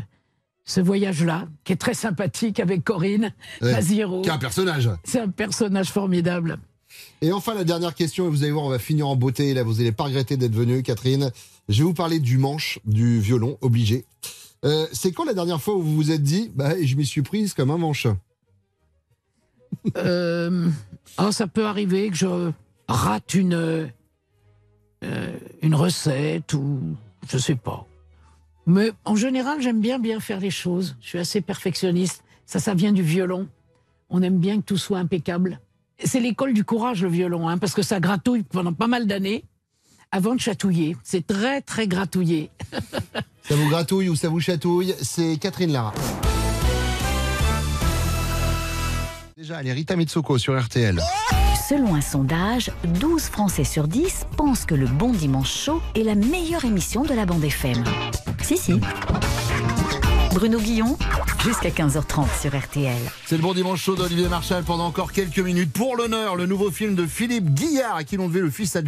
[0.73, 3.73] ce voyage-là, qui est très sympathique avec Corinne Ouais.
[3.73, 4.23] Maziro.
[4.23, 4.89] Qui est un personnage.
[5.05, 6.59] C'est un personnage formidable.
[7.21, 9.53] Et enfin, la dernière question, et vous allez voir, on va finir en beauté.
[9.53, 11.31] Là, vous n'allez pas regretter d'être venu, Catherine.
[11.69, 14.07] Je vais vous parler du manche du violon, obligé.
[14.65, 17.23] Euh, c'est quand la dernière fois où vous vous êtes dit, bah, je m'y suis
[17.23, 18.07] prise comme un manche
[19.97, 20.69] Euh,
[21.19, 22.51] oh, ça peut arriver que je
[22.89, 23.55] rate une,
[25.05, 26.81] euh, une recette ou
[27.29, 27.87] je sais pas.
[28.67, 30.97] Mais en général, j'aime bien bien faire les choses.
[31.01, 32.23] Je suis assez perfectionniste.
[32.47, 33.49] Ça, ça vient du violon.
[34.11, 35.61] On aime bien que tout soit impeccable.
[36.05, 39.45] C'est l'école du courage, le violon, hein, parce que ça gratouille pendant pas mal d'années
[40.11, 40.97] avant de chatouiller.
[41.03, 42.51] C'est très, très gratouillé.
[43.45, 45.93] Ça vous gratouille ou ça vous chatouille C'est Catherine Lara.
[49.37, 51.01] Déjà, allez, Rita Mitsoko sur RTL.
[51.73, 56.15] Selon un sondage, 12 Français sur 10 pensent que le Bon Dimanche Chaud est la
[56.15, 57.83] meilleure émission de la bande FM.
[58.43, 58.79] Si, si.
[60.35, 60.99] Bruno Guillon,
[61.43, 63.01] jusqu'à 15h30 sur RTL.
[63.25, 65.73] C'est le bon dimanche chaud d'Olivier Marchal pendant encore quelques minutes.
[65.73, 68.83] Pour l'honneur, le nouveau film de Philippe Guillard, à qui l'on devait le fils à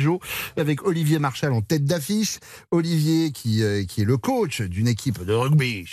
[0.58, 2.38] avec Olivier Marchal en tête d'affiche.
[2.70, 5.86] Olivier qui, euh, est le coach d'une équipe de rugby.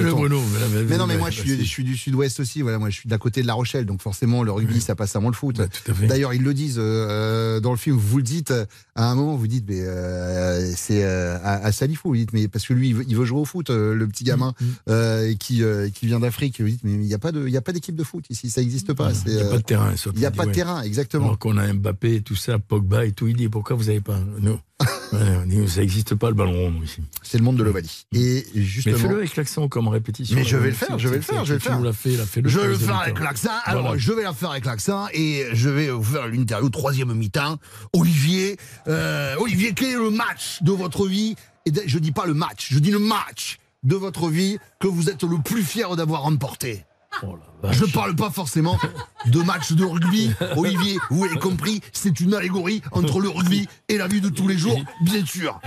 [0.00, 0.42] Le ton.
[0.88, 2.62] Mais non, mais moi je suis, je suis du sud-ouest aussi.
[2.62, 5.14] Voilà, moi je suis d'à côté de La Rochelle, donc forcément le rugby ça passe
[5.16, 5.56] avant le foot.
[5.58, 5.66] Bah.
[6.08, 7.96] D'ailleurs, ils le disent euh, dans le film.
[7.96, 8.52] Vous le dites
[8.94, 12.10] à un moment, vous dites, mais euh, c'est euh, à, à Salifou.
[12.10, 14.06] Vous dites, mais parce que lui, il veut, il veut jouer au foot, euh, le
[14.06, 14.92] petit gamin Mm,
[15.30, 15.62] et qui
[15.94, 16.60] qui vient d'Afrique.
[16.60, 18.24] Vous dites, mais il n'y a pas de, il y a pas d'équipe de foot
[18.30, 19.12] ici, ça n'existe pas.
[19.26, 19.92] Il n'y a pas de terrain.
[20.12, 21.26] il n'y a pas de terrain, exactement.
[21.26, 24.00] Alors qu'on a Mbappé et tout ça, Pogba et tout, il dit pourquoi vous n'avez
[24.00, 24.58] pas nous,
[25.12, 27.02] ouais, Ça n'existe pas le ballon rond ici.
[27.22, 28.06] C'est le monde de l'Ovalie.
[28.12, 30.36] Et Mais justement, fais-le avec l'accent comme répétition.
[30.36, 31.80] Mais je vais le faire, je vais le faire, je vais le tu faire.
[31.80, 33.50] nous fait, là, Je vais le faire avec l'accent.
[33.64, 33.98] Alors, Voilà.
[33.98, 37.58] je vais la faire avec l'accent et je vais vous faire l'interview troisième mi-temps.
[37.92, 38.56] Olivier,
[38.88, 41.36] euh, Olivier, quel est le match de votre vie?
[41.66, 45.10] Et je dis pas le match, je dis le match de votre vie que vous
[45.10, 46.84] êtes le plus fier d'avoir remporté.
[47.22, 47.38] Oh.
[47.70, 48.78] Je parle pas forcément
[49.26, 50.30] de match de rugby.
[50.56, 54.48] Olivier, vous avez compris, c'est une allégorie entre le rugby et la vie de tous
[54.48, 55.60] les jours, bien sûr.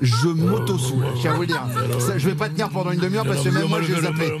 [0.00, 1.62] Je m'auto-soule, je tiens à vous le dire.
[1.98, 4.32] Ça, je vais pas tenir pendant une demi-heure parce que même moi, je vais zapper.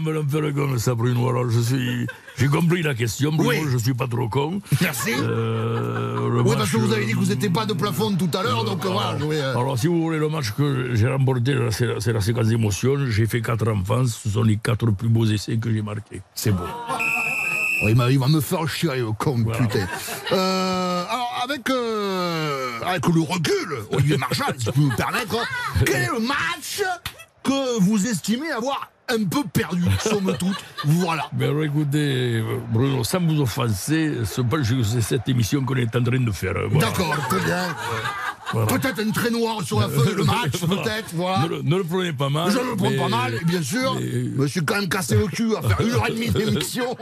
[1.50, 2.06] Je suis.
[2.40, 3.50] J'ai compris la question, Bruno.
[3.50, 3.68] Oui.
[3.70, 4.60] Je suis pas trop con.
[4.80, 5.10] Merci.
[5.18, 8.42] Euh, Oui, parce que vous avez dit que vous n'étiez pas de plafond tout à
[8.42, 9.14] l'heure, donc voilà.
[9.14, 12.94] vais, euh, Alors, si vous voulez, le match que j'ai remporté, c'est la, séquence d'émotion.
[13.08, 14.06] J'ai fait quatre enfants.
[14.06, 16.22] Ce sont les quatre plus beaux essais que j'ai marqués.
[16.34, 16.64] C'est beau.
[17.82, 19.58] Oui, mais il va me faire chier, le con, Voilà.
[19.60, 19.88] putain.
[20.32, 25.36] Euh, alors, avec, euh, avec le recul, Olivier Marchal, si peux me permettre,
[25.86, 26.82] quel est le match
[27.50, 31.28] que vous estimez avoir un peu perdu, somme toute Voilà.
[31.36, 35.96] Mais alors, écoutez, euh, Bruno, sans vous offenser, ce pas c'est cette émission qu'on est
[35.96, 36.54] en train de faire.
[36.70, 36.86] Voilà.
[36.86, 37.64] D'accord, très bien.
[38.52, 38.66] Voilà.
[38.66, 41.44] Peut-être un trait noir sur la feuille, le match, peut-être, voilà.
[41.44, 42.50] Ne, le- ne le prenez pas mal.
[42.50, 43.94] Je le prends mais- pas mal, bien sûr.
[43.94, 46.30] mais- Je me suis quand même cassé le cul à faire une heure et demie
[46.30, 46.96] d'émission.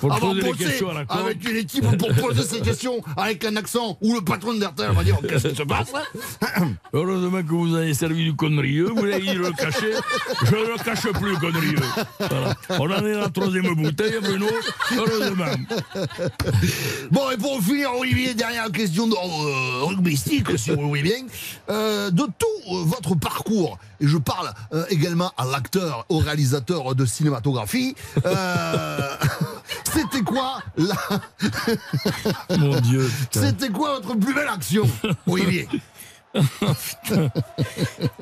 [0.00, 0.66] Pour Avoir poser
[1.08, 4.92] à avec une équipe pour poser ces questions avec un accent où le patron d'RTL
[4.92, 5.92] va dire qu'est-ce qui se passe?
[6.92, 8.80] Heureusement que vous avez servi du connerie.
[8.80, 9.92] Vous avez dit de le cacher.
[10.44, 11.74] Je ne le cache plus, connerie.
[12.20, 12.54] Voilà.
[12.70, 14.46] On en est dans la troisième bouteille, Bruno.
[14.96, 15.44] Heureusement.
[17.10, 21.26] Bon, et pour finir, Olivier, dernière question d'ordre euh, rugbystique, si vous voulez bien.
[21.70, 26.94] Euh, de tout euh, votre parcours, et je parle euh, également à l'acteur, au réalisateur
[26.94, 27.94] de cinématographie,
[28.26, 29.08] euh,
[29.92, 30.96] C'était quoi la...
[32.58, 33.08] Mon Dieu.
[33.30, 34.88] C'était quoi votre plus belle action,
[35.26, 35.68] Olivier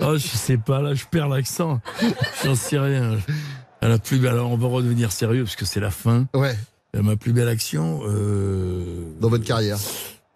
[0.00, 1.80] Oh, je sais pas, là, je perds l'accent.
[2.44, 3.18] J'en sais rien.
[3.80, 6.26] À la plus belle, alors on va redevenir sérieux parce que c'est la fin.
[6.34, 6.56] Ouais,
[6.94, 8.00] Ma plus belle action.
[8.04, 9.78] euh, dans votre carrière.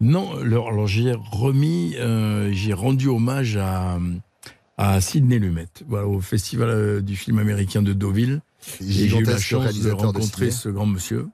[0.01, 3.99] Non, alors, alors j'ai remis, euh, j'ai rendu hommage à,
[4.77, 8.41] à Sidney Lumet, voilà, au festival euh, du film américain de Deauville.
[8.81, 11.29] J'ai eu la chance de rencontrer ce grand monsieur.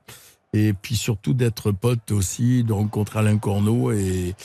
[0.53, 4.35] Et puis surtout d'être pote aussi, de rencontrer Alain Corneau et,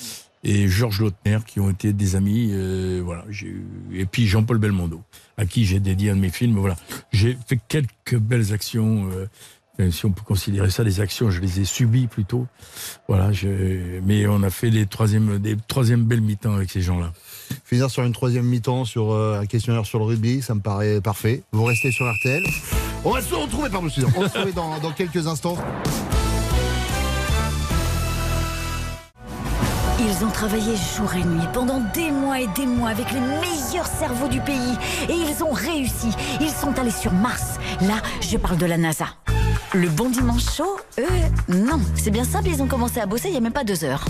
[0.43, 2.49] et Georges Lautner, qui ont été des amis.
[2.53, 5.03] euh, voilà, eu- et puis Jean-Paul Belmondo,
[5.37, 6.57] à qui j'ai dédié un de mes films.
[6.57, 6.77] Voilà,
[7.13, 9.09] j'ai fait quelques belles actions.
[9.13, 9.27] euh,
[9.91, 12.47] si on peut considérer ça des actions, je les ai subies plutôt.
[13.09, 17.13] Voilà, je- mais on a fait des troisièmes, des troisièmes belles mi-temps avec ces gens-là.
[17.65, 21.01] Finir sur une troisième mi-temps sur euh, un questionnaire sur le rugby, ça me paraît
[21.01, 21.43] parfait.
[21.53, 22.43] Vous restez sur RTL.
[23.05, 24.15] On va se retrouver, pardon, excusez-moi.
[24.19, 25.57] on va se retrouver dans, dans quelques instants.
[30.01, 33.87] Ils ont travaillé jour et nuit pendant des mois et des mois avec les meilleurs
[33.87, 34.77] cerveaux du pays.
[35.09, 36.09] Et ils ont réussi.
[36.41, 37.59] Ils sont allés sur Mars.
[37.83, 39.07] Là, je parle de la NASA.
[39.75, 41.05] Le bon dimanche chaud, eux,
[41.49, 41.79] non.
[41.95, 44.03] C'est bien simple, ils ont commencé à bosser il n'y a même pas deux heures.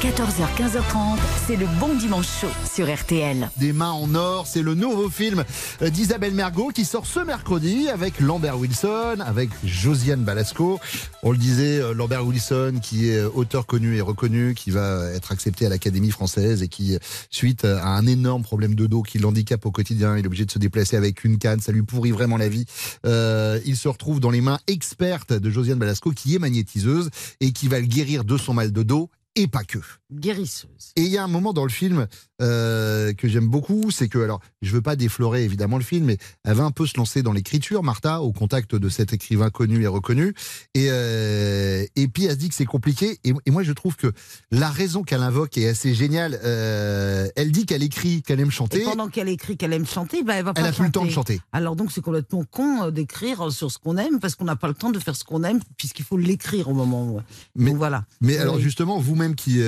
[0.00, 3.50] 14h, 15h30, c'est le bon dimanche chaud sur RTL.
[3.58, 5.44] Des mains en or, c'est le nouveau film
[5.82, 10.80] euh, d'Isabelle Mergot qui sort ce mercredi avec Lambert Wilson, avec Josiane Balasco.
[11.22, 15.04] On le disait, euh, Lambert Wilson qui est euh, auteur connu et reconnu, qui va
[15.12, 16.96] être accepté à l'Académie française et qui,
[17.28, 20.50] suite à un énorme problème de dos qui l'handicape au quotidien, il est obligé de
[20.50, 22.64] se déplacer avec une canne, ça lui pourrit vraiment la vie.
[23.04, 27.10] Euh, il se retrouve dans les mains expertes de Josiane Balasco qui est magnétiseuse
[27.40, 29.78] et qui va le guérir de son mal de dos et pas que.
[30.12, 30.92] Guérisseuse.
[30.96, 32.06] Et il y a un moment dans le film
[32.40, 36.18] euh, que j'aime beaucoup, c'est que, alors, je veux pas déflorer évidemment le film, mais
[36.44, 39.82] elle va un peu se lancer dans l'écriture, Martha, au contact de cet écrivain connu
[39.82, 40.34] et reconnu.
[40.74, 43.18] Et, euh, et puis elle se dit que c'est compliqué.
[43.24, 44.12] Et, et moi, je trouve que
[44.50, 46.38] la raison qu'elle invoque est assez géniale.
[46.44, 48.80] Euh, elle dit qu'elle écrit, qu'elle aime chanter.
[48.82, 50.92] Et pendant qu'elle écrit qu'elle aime chanter, bah, elle va pas Elle a plus le
[50.92, 51.40] temps de chanter.
[51.52, 54.74] Alors donc c'est complètement con d'écrire sur ce qu'on aime parce qu'on n'a pas le
[54.74, 57.20] temps de faire ce qu'on aime puisqu'il faut l'écrire au moment où.
[57.56, 58.04] Mais- Donc voilà.
[58.20, 59.60] Mais alors justement, vous-même qui,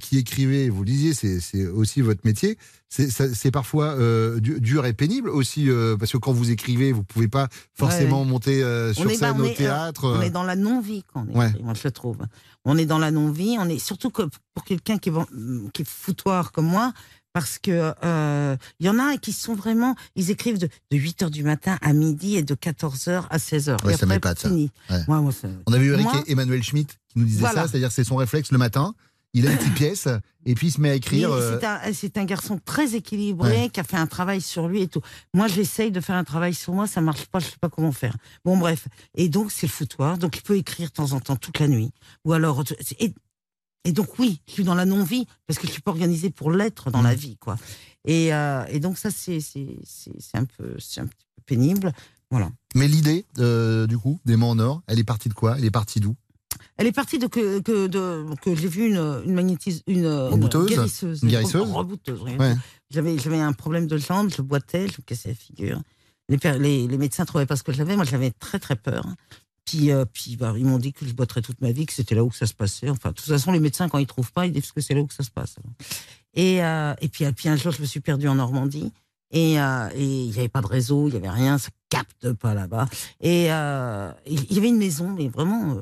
[0.00, 2.58] qui écrivez, vous disiez, c'est c'est aussi votre métier.
[2.88, 7.02] C'est parfois euh, du- dur et pénible aussi, euh, parce que quand vous écrivez, vous
[7.04, 10.16] pouvez pas forcément monter euh, sur On bah, scène on au est, théâtre.
[10.18, 11.52] On est dans la non-vie quand on Ouais.
[11.74, 12.18] je le trouve.
[12.64, 14.22] On est dans la non-vie, on est surtout que
[14.54, 15.12] pour quelqu'un qui, est,
[15.72, 16.92] qui est foutoir comme moi,
[17.34, 21.30] parce que euh, il y en a qui sont vraiment, ils écrivent de, de 8h
[21.30, 23.84] du matin à midi et de 14h à 16h.
[23.84, 24.50] Ouais, et ça m'épate, ça.
[24.50, 24.68] Ouais.
[24.88, 27.62] Ça- On avait eu Eric Moi- Emmanuel Schmitt qui nous disait Voilà.
[27.62, 28.94] ça, c'est-à-dire c'est son réflexe le matin.
[29.34, 30.08] Il a une petite pièce
[30.46, 31.30] et puis il se met à écrire.
[31.30, 31.58] Euh,
[31.92, 33.68] C'est un, garçon très équilibré Ouais.
[33.70, 35.02] qui a fait un travail sur lui et tout.
[35.34, 37.92] Moi, j'essaye de faire un travail sur moi, ça marche pas, je sais pas comment
[37.92, 38.16] faire.
[38.44, 38.88] Bon, bref.
[39.14, 40.16] Et donc, c'est le foutoir.
[40.18, 41.90] Donc, il peut écrire de temps en temps toute la nuit.
[42.24, 42.64] Ou alors.
[42.98, 43.12] Et,
[43.84, 46.50] et donc, oui, je suis dans la non-vie parce que je suis pas organisée pour
[46.50, 47.18] l'être dans la Mmh.
[47.18, 47.56] vie, quoi.
[48.06, 49.38] Et, euh, et donc, ça, c'est
[50.34, 51.92] un, peu- c'est un petit peu pénible.
[52.30, 52.50] Voilà.
[52.74, 55.56] Mais l'idée, euh, du coup, des mains en or, elle est partie de quoi?
[55.58, 56.16] Elle est partie d'où?
[56.78, 60.40] Elle est partie de que, que, de, que j'ai vu une, une magnétise, une, une
[60.68, 61.22] guérisseuse.
[61.22, 61.72] Une guérisseuse.
[62.38, 62.54] Ouais.
[62.90, 65.82] J'avais, j'avais un problème de jambe, je boitais, je me cassais la figure.
[66.28, 69.04] Les, per- les, les médecins trouvaient pas ce que j'avais, moi j'avais très très peur.
[69.64, 72.14] Puis, euh, puis bah, ils m'ont dit que je boiterais toute ma vie, que c'était
[72.14, 72.88] là où que ça se passait.
[72.88, 75.00] Enfin, de toute façon, les médecins, quand ils trouvent pas, ils disent que c'est là
[75.00, 75.56] où que ça se passe.
[76.34, 78.92] Et, euh, et puis, puis un jour, je me suis perdue en Normandie.
[79.30, 82.54] Et euh, il n'y avait pas de réseau, il n'y avait rien, ça capte pas
[82.54, 82.88] là-bas.
[83.20, 85.76] Et il y avait une maison, mais vraiment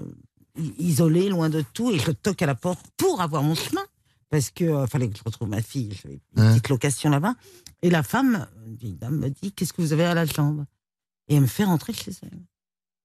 [0.79, 1.90] isolée, loin de tout.
[1.90, 3.83] Et je toque à la porte pour avoir mon chemin.
[4.29, 5.92] Parce que euh, fallait que je retrouve ma fille.
[6.03, 6.51] J'avais une Ouais.
[6.51, 7.35] petite location là-bas.
[7.83, 10.64] Et la femme, une vieille dame, me dit Qu'est-ce que vous avez à la jambe?
[11.29, 12.40] Et elle me fait rentrer chez elle.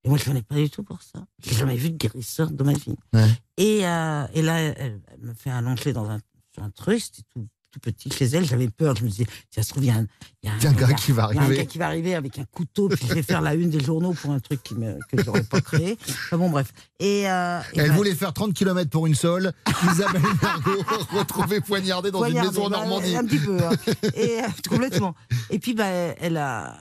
[0.04, 1.26] Et moi, je venais pas du tout pour ça.
[1.44, 2.96] J'ai jamais vu de guérisseur de ma vie.
[3.14, 3.30] Ouais.
[3.58, 6.20] Et, euh, et là, elle, elle me fait allonger dans un,
[6.54, 8.46] sur un truc, c'était tout, tout petit chez elle.
[8.46, 8.96] J'avais peur.
[8.96, 10.08] Je me disais, si ça se trouve, il y a un,
[10.44, 11.58] y a Il y a un gars qui va il y a un arriver.
[11.58, 14.14] gars qui va arriver avec un couteau, puis je vais faire la une des journaux
[14.14, 15.98] pour un truc qui me, que j'aurais pas créé.
[16.08, 16.72] Enfin bon, bref.
[17.00, 19.52] Et, euh, et Elle voulait faire 30 km pour une sole.
[19.92, 23.16] Isabelle Margot retrouvée poignardée dans une maison en bah, Normandie.
[23.16, 23.58] Un petit peu.
[23.64, 23.72] hein.
[24.16, 25.16] et, euh, complètement.
[25.50, 26.78] Et puis, bah, elle a.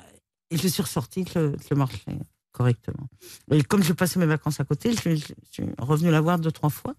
[0.50, 2.18] Et je suis ressortie, je, je marchais
[2.52, 3.06] correctement.
[3.52, 6.50] Et comme je passais mes vacances à côté, je, je suis revenue la voir deux,
[6.50, 6.94] trois fois.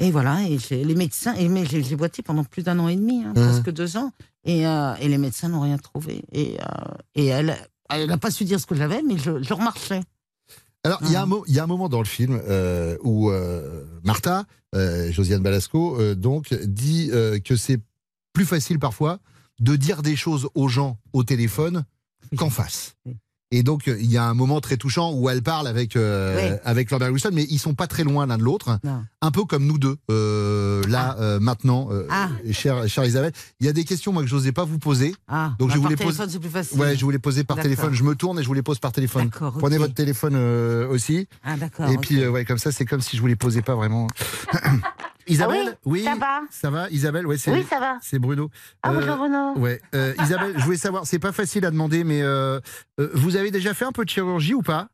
[0.00, 3.22] Et voilà, et les médecins, et mais j'ai boité pendant plus d'un an et demi,
[3.22, 3.44] hein, Mhm.
[3.44, 4.12] presque deux ans,
[4.44, 6.24] et, euh, et les médecins n'ont rien trouvé.
[6.32, 7.54] Et, euh, et elle,
[7.90, 10.00] elle n'a pas su dire ce que j'avais, mais je, je remarchais.
[10.84, 12.96] Alors, il y, a un mo- il y a un moment dans le film euh,
[13.04, 13.30] où
[14.02, 17.10] Martha, Josiane Balasco, donc, dit
[17.44, 17.78] que c'est
[18.32, 19.18] plus facile parfois
[19.60, 21.84] de dire des choses aux gens au téléphone
[22.38, 22.94] qu'en face.
[23.04, 23.16] Oui.
[23.52, 26.52] Et donc, euh, il y a un moment très touchant où elle parle avec, euh,
[26.52, 26.56] Oui.
[26.64, 28.78] avec Lambert Wilson, mais ils sont pas très loin l'un de l'autre.
[29.20, 32.28] Un peu comme nous deux, euh, là, euh, maintenant, euh, Ah.
[32.52, 33.32] chère, chère Isabelle.
[33.58, 35.16] Il y a des questions, moi, que je n'osais pas vous poser.
[35.26, 36.78] Ah, Donc, bah, je vous par les pose- téléphone, c'est plus facile.
[36.78, 37.92] Ouais, je vous les poser par téléphone.
[37.92, 39.30] Je me tourne et je vous les pose par téléphone.
[39.30, 41.26] Prenez votre téléphone euh, aussi.
[41.42, 41.90] Ah, d'accord.
[41.90, 44.06] Et puis, ouais, comme ça, c'est comme si je vous les posais pas vraiment.
[45.26, 46.40] Isabelle oui, ça va?
[46.50, 47.26] Ça va, Isabelle?
[47.26, 47.98] Ouais, c'est Oui, ça va.
[48.02, 48.50] c'est Bruno.
[48.82, 49.52] Ah, Euh, bonjour Bruno.
[49.58, 52.60] Ouais, euh, Isabelle, je voulais savoir, c'est pas facile à demander, mais euh,
[53.14, 54.88] vous avez déjà fait un peu de chirurgie ou pas?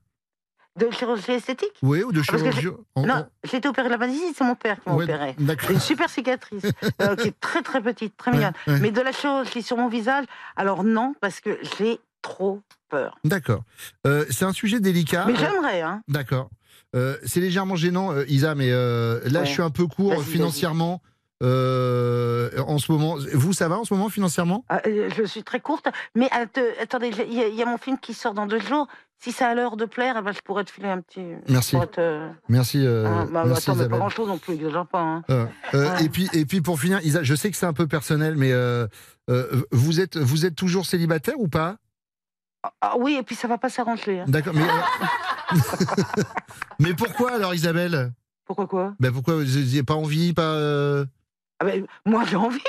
[0.77, 1.73] De chirurgie esthétique?
[1.83, 4.91] Oui, ou de Ah, chirurgie Non, j'ai été opérée de la c'est mon père qui
[4.91, 5.35] m'a Ouais, opéré.
[5.39, 5.71] d'accord.
[5.71, 6.67] Une super cicatrice,
[7.01, 8.53] euh, qui est très très petite, très Ouais, mignonne.
[8.67, 8.81] ouais.
[8.81, 13.17] Mais de la chirurgie sur mon visage, alors non, parce que j'ai trop peur.
[13.25, 13.63] D'accord.
[14.07, 15.25] Euh, c'est un sujet délicat.
[15.27, 16.03] Mais j'aimerais, hein.
[16.09, 16.51] D'accord.
[16.95, 19.47] Euh, c'est légèrement gênant, euh, Isa, mais là, Ouais.
[19.47, 21.01] je suis un peu court financièrement.
[21.43, 24.65] euh, en ce moment, vous, ça va en ce moment financièrement?
[24.71, 27.67] Ah, euh, je suis très courte, mais att- attendez, il y, a- il y a
[27.67, 28.87] mon film qui sort dans deux jours.
[29.19, 31.21] Si ça a l'heure de plaire, eh ben, je pourrais te filer un petit.
[31.51, 31.77] Merci.
[31.93, 35.23] te- Merci, euh, Ah, bah, merci attends, mais pas grand chose non plus, exagère pas.
[35.29, 35.49] Hein.
[36.01, 38.53] Et, puis, et puis pour finir, Isa, je sais que c'est un peu personnel, mais
[39.73, 41.77] vous, êtes, vous êtes toujours célibataire ou pas?
[42.81, 44.21] Ah oui, et puis ça va pas s'arranger.
[44.21, 44.25] hein.
[44.29, 45.57] D'accord, mais, euh,
[46.79, 48.13] mais pourquoi alors Isabelle?
[48.45, 48.95] Pourquoi quoi?
[49.01, 51.05] Ben Pourquoi vous n'avez pas envie pas, euh,
[51.61, 52.61] Ah ben, Moi, j'ai envie.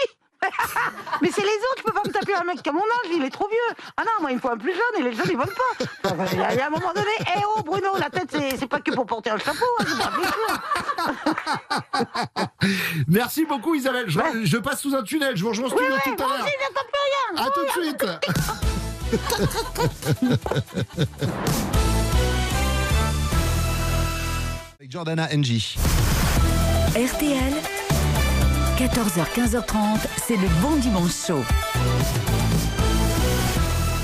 [1.21, 3.10] Mais c'est les autres, je peux pas me taper un mec qui a mon âge,
[3.13, 3.76] il est trop vieux.
[3.97, 5.86] Ah non, moi, il me faut un plus jeune et les jeunes, ils veulent pas.
[6.32, 8.91] Il y, a- a un moment donné, eh oh, Bruno, la tête, c'est pas que
[8.91, 10.12] pour porter un chapeau, hein, c'est pas.
[13.08, 14.32] Merci beaucoup Isabelle, je, Ouais.
[14.43, 16.45] je passe sous un tunnel, je vous rejoins Oui, studio oui, tout à l'heure.
[17.38, 18.06] À tout de suite
[24.80, 25.76] Avec Jordana NJ.
[26.95, 27.54] RTL,
[28.77, 29.75] 14h, 15h30,
[30.27, 31.43] c'est le bon dimanche chaud.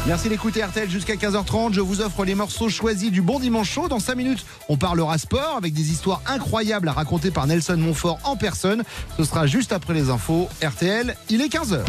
[0.07, 1.73] Merci d'écouter RTL jusqu'à 15h30.
[1.73, 3.87] Je vous offre les morceaux choisis du Bon Dimanche Chaud.
[3.87, 8.17] Dans 5 minutes, on parlera sport avec des histoires incroyables à raconter par Nelson Montfort
[8.23, 8.83] en personne.
[9.15, 10.49] Ce sera juste après les infos.
[10.63, 11.81] RTL, il est 15h.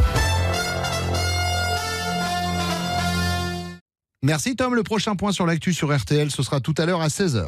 [4.23, 4.75] Merci Tom.
[4.75, 7.47] Le prochain point sur l'actu sur RTL, ce sera tout à l'heure à 16h.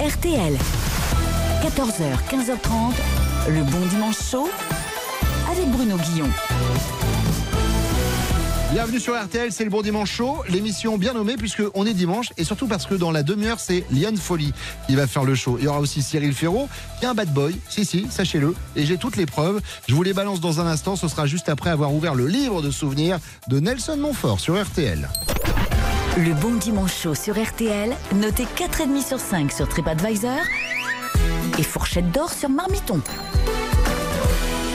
[0.00, 0.56] RTL,
[1.64, 4.48] 14h, 15h30, le bon dimanche chaud
[5.50, 6.28] avec Bruno Guillon.
[8.72, 12.44] Bienvenue sur RTL, c'est le Bon Dimanche Chaud, l'émission bien nommée puisqu'on est dimanche et
[12.44, 14.52] surtout parce que dans la demi-heure, c'est Liane Folly
[14.86, 15.58] qui va faire le show.
[15.58, 18.86] Il y aura aussi Cyril Ferraud, qui est un bad boy, si si, sachez-le, et
[18.86, 19.60] j'ai toutes les preuves.
[19.88, 22.62] Je vous les balance dans un instant, ce sera juste après avoir ouvert le livre
[22.62, 25.08] de souvenirs de Nelson Montfort sur RTL.
[26.16, 30.40] Le bon dimanche chaud sur RTL, noté 4,5 sur 5 sur TripAdvisor
[31.58, 33.00] et fourchette d'or sur Marmiton.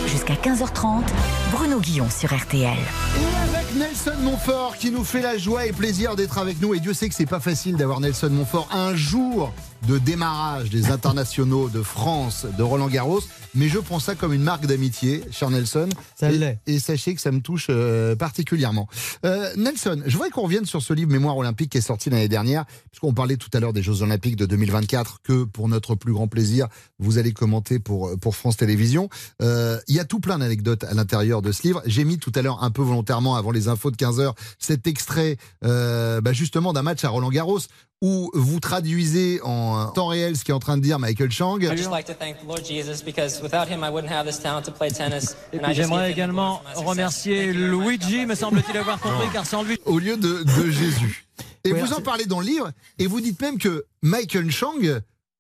[0.08, 1.04] Jusqu'à 15h30,
[1.52, 2.64] Bruno Guillon sur RTL.
[2.64, 6.74] Et avec Nelson Montfort qui nous fait la joie et plaisir d'être avec nous.
[6.74, 9.54] Et Dieu sait que c'est pas facile d'avoir Nelson Montfort un jour
[9.88, 13.22] de démarrage des internationaux de France, de Roland Garros.
[13.56, 15.90] Mais je prends ça comme une marque d'amitié, cher Nelson.
[16.16, 16.60] Ça et, l'est.
[16.68, 18.88] et sachez que ça me touche euh, particulièrement.
[19.26, 22.28] Euh, Nelson, je voudrais qu'on revienne sur ce livre Mémoire olympique qui est sorti l'année
[22.28, 26.14] dernière, puisqu'on parlait tout à l'heure des Jeux olympiques de 2024, que pour notre plus
[26.14, 26.68] grand plaisir,
[27.00, 29.10] vous allez commenter pour, pour France Télévisions.
[29.42, 31.82] Euh, Il y a tout plein d'anecdotes à l'intérieur de ce livre.
[31.86, 35.38] J'ai mis tout à l'heure un peu volontairement, avant les infos de 15h, cet extrait
[35.64, 37.60] euh, bah, justement d'un match à Roland Garros
[38.02, 41.58] où vous traduisez en temps réel ce qu'est en train de dire Michael Chang.
[41.62, 44.40] I'd just like to thank the Lord Jesus because without him I wouldn't have this
[44.42, 45.36] talent to play tennis.
[45.52, 47.52] Et And puis I just j'aimerais également remercier.
[47.52, 49.78] Luigi, me semble-t-il avoir compris, car sans lui.
[49.86, 51.26] au lieu de, de Jésus.
[51.66, 54.76] Et vous en parlez dans le livre, et vous dites même que Michael Chang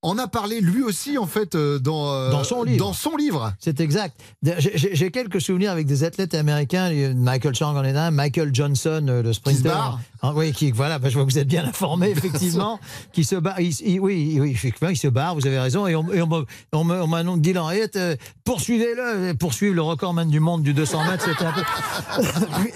[0.02, 2.78] en a parlé lui aussi, en fait, euh, dans, euh, Dans son livre.
[2.78, 3.54] Dans son livre.
[3.60, 4.18] C'est exact.
[4.44, 6.90] J'ai- quelques souvenirs avec des athlètes américains.
[7.14, 9.98] Michael Chang en est un, Michael Johnson, euh, le sprinter.
[10.22, 12.80] Ah, oui, qui voilà, bah, je vois que vous êtes bien informé effectivement,
[13.14, 13.60] qui se barre.
[13.62, 15.36] il- il- oui, oui, effectivement, il se barre.
[15.36, 15.88] Vous avez raison.
[15.88, 16.30] Et on, et on
[16.74, 17.54] on on m'a dit
[17.96, 21.24] euh, poursuivez-le, poursuivre le recordman du monde du 200 mètres.
[21.26, 21.62] C'était un peu.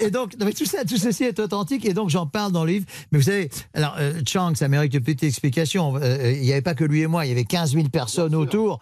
[0.00, 1.84] et donc, non, mais tout ça, tout ceci est authentique.
[1.84, 2.86] Et donc, j'en parle dans le livre.
[3.12, 5.94] Mais vous savez, alors euh, Chang, ça mérite une petite explication.
[6.00, 7.26] Euh, Il n'y avait pas que lui et moi.
[7.26, 8.78] Il y avait 15 000 personnes autour.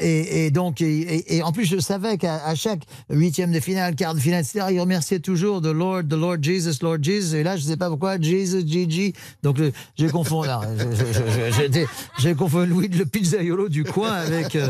[0.00, 4.20] Et, et donc, et, en plus, je savais qu'à chaque huitième de finale, quart de
[4.20, 7.34] finale, etc., il remerciait toujours the Lord, the Lord Jesus, Lord Jesus.
[7.36, 9.12] Et là, je ne sais pas pourquoi, Jesus, Gigi.
[9.42, 10.48] Donc, euh, j'ai confondu.
[12.18, 14.68] J'ai confondu Louis le pizzaiolo du coin avec euh,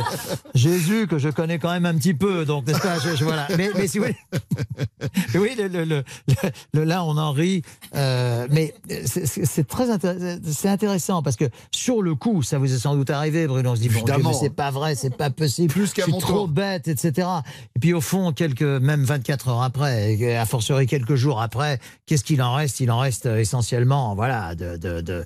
[0.55, 2.45] Jésus, que je connais quand même un petit peu.
[2.45, 3.47] Donc, n'est-ce pas je- je- voilà.
[3.57, 4.07] Mais, mais si vous
[5.35, 7.63] oui, le, le- le- le- le- là, on en rit.
[7.95, 12.79] euh, mais c'est- très intér- c'est intéressant parce que sur le coup, ça vous est
[12.79, 13.71] sans doute arrivé, Bruno.
[13.71, 15.73] On se dit, bon, c'est pas vrai, c'est pas possible.
[15.73, 17.29] Plus qu'à mon trop bête, etc.
[17.77, 22.25] Et puis au fond, quelques, même 24 heures après, à fortiori quelques jours après, qu'est-ce
[22.25, 22.81] qu'il en reste?
[22.81, 25.25] Il en reste essentiellement, voilà, de- de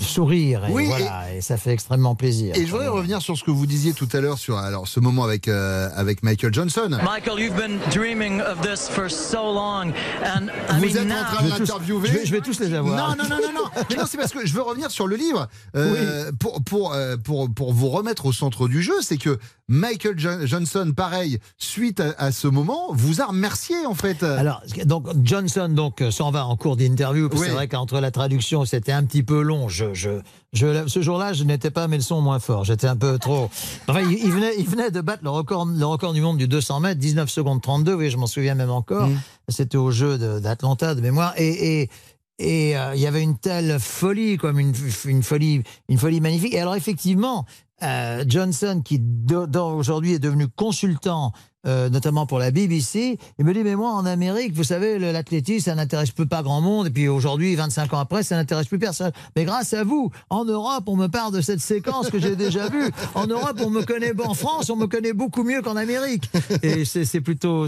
[0.00, 0.64] sourire.
[0.66, 1.40] Et, Oui, voilà, et...
[1.40, 2.54] ça fait extrêmement plaisir.
[2.56, 5.00] Et je voudrais revenir sur ce que vous disiez tout à l'heure sur alors ce
[5.00, 6.88] moment avec euh, avec Michael Johnson.
[7.04, 9.92] Michael, you've been dreaming of this for so long,
[10.24, 12.08] and I Vous mean êtes en train de l'interviewer.
[12.08, 12.96] je vais- je vais tous les avoir.
[12.96, 13.82] Non, non, non, non, non.
[13.90, 17.16] Mais non, c'est parce que je veux revenir sur le livre euh, pour pour euh,
[17.16, 18.94] pour pour vous remettre au centre du jeu.
[19.02, 23.94] C'est que Michael Jo- Johnson, pareil, suite à, à ce moment, vous a remercié en
[23.94, 24.22] fait.
[24.22, 27.28] Alors, donc Johnson donc s'en va en cours d'interview.
[27.32, 27.38] Oui.
[27.42, 29.68] C'est vrai qu'entre la traduction, c'était un petit peu long.
[29.72, 30.20] Je, je,
[30.52, 32.64] je, ce jour-là, je n'étais pas à mes leçons moins fort.
[32.64, 33.50] J'étais un peu trop.
[33.88, 36.46] Enfin, il, il venait, il venait de battre le record, le record du monde du
[36.46, 37.94] 200 mètres, 19 secondes 32.
[37.94, 39.08] Oui, je m'en souviens même encore.
[39.08, 39.20] Mm.
[39.48, 41.34] C'était au jeu d'Atlanta de mémoire.
[41.36, 41.90] Et, et,
[42.38, 44.72] et euh, il y avait une telle folie, comme une,
[45.04, 46.54] une folie, une folie magnifique.
[46.54, 47.46] Et alors effectivement,
[47.82, 49.00] euh, Johnson, qui
[49.54, 51.32] aujourd'hui est devenu consultant,
[51.64, 55.66] euh, notamment pour la BBC, il me dit mais moi en Amérique, vous savez, l'athlétisme,
[55.66, 56.88] ça n'intéresse pas grand monde.
[56.88, 59.12] Et puis aujourd'hui, 25 ans après, ça n'intéresse plus personne.
[59.36, 62.68] Mais grâce à vous, en Europe, on me parle de cette séquence que j'ai déjà
[62.68, 62.90] vue.
[63.14, 66.30] En Europe, on me connaît, en France, on me connaît beaucoup mieux qu'en Amérique.
[66.62, 67.66] Et c'est plutôt,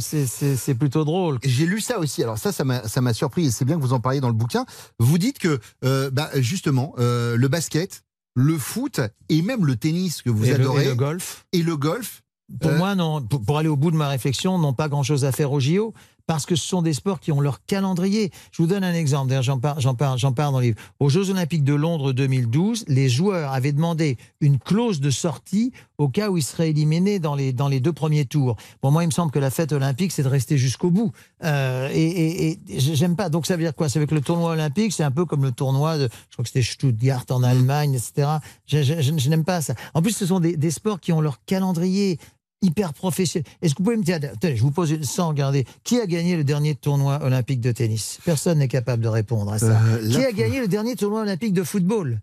[0.79, 1.39] plutôt drôle.
[1.45, 2.23] J'ai lu ça aussi.
[2.23, 4.67] Alors ça, ça m'a surpris et c'est bien que vous en parliez dans le bouquin.
[4.99, 8.03] Vous dites que euh, bah, justement le basket,
[8.35, 11.62] le foot et même le tennis que vous Et le- adorez et le golf et
[11.62, 12.22] le golf.
[12.61, 13.22] Pour Euh, moi, non.
[13.22, 15.95] Pour, pour aller au bout de ma réflexion, n'ont pas grand-chose à faire au JO
[16.27, 18.31] parce que ce sont des sports qui ont leur calendrier.
[18.53, 19.29] Je vous donne un exemple.
[19.29, 20.81] D'ailleurs, j'en parle, j'en parle, j'en parle dans le livre.
[21.01, 26.09] Aux Jeux Olympiques de Londres 2012, les joueurs avaient demandé une clause de sortie au
[26.09, 28.57] cas où ils seraient éliminés dans les dans les deux premiers tours.
[28.81, 31.12] Pour moi, il me semble que la fête olympique, c'est de rester jusqu'au bout.
[31.45, 33.29] Euh, et, et, et j'aime pas.
[33.29, 33.89] Donc ça veut dire quoi?
[33.89, 36.35] Ça veut dire que le tournoi olympique, c'est un peu comme le tournoi de, je
[36.37, 38.29] crois que c'était Stuttgart en Allemagne, etc.
[38.66, 39.75] Je, je- je- je n'aime pas ça.
[39.93, 42.18] En plus, ce sont des, des sports qui ont leur calendrier
[42.65, 43.47] hyper professionnel.
[43.62, 46.07] Est-ce que vous pouvez me dire, attendez, je vous pose une- sans regarder, qui a
[46.07, 48.19] gagné le dernier tournoi olympique de tennis?
[48.25, 49.81] Personne n'est capable de répondre à ça.
[49.81, 52.21] Euh, qui a gagné le dernier tournoi olympique de football?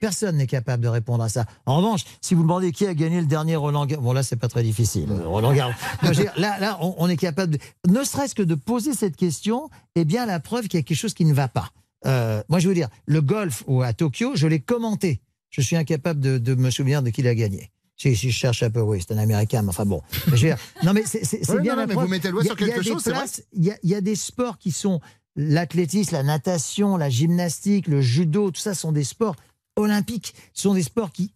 [0.00, 1.46] Personne n'est capable de répondre à ça.
[1.64, 4.36] En revanche, si vous demandez qui a gagné le dernier Roland Garros, bon là c'est
[4.36, 5.06] pas très difficile.
[5.10, 5.72] euh, Roland Garros.
[6.36, 10.04] Là, là, on, on est capable, de, ne serait-ce que de poser cette question, est
[10.04, 11.70] bien la preuve qu'il y a quelque chose qui ne va pas.
[12.06, 15.20] Euh, moi, je veux dire, le golf ou à Tokyo, je l'ai commenté.
[15.48, 17.70] Je suis incapable de, de me souvenir de qui l'a gagné.
[18.04, 20.02] Si, si je cherche un peu, oui, c'est un Américain, mais enfin bon.
[20.26, 22.46] Je veux dire, non, mais c'est bien non, la mais vous mettez le doigt Il
[22.46, 23.24] y a- sur quelque chose, c'est vrai.
[23.54, 25.00] Il y, y a des sports qui sont
[25.36, 29.36] l'athlétisme, la natation, la gymnastique, le judo, tout ça sont des sports
[29.76, 30.34] olympiques.
[30.52, 31.32] Ce sont des sports qui,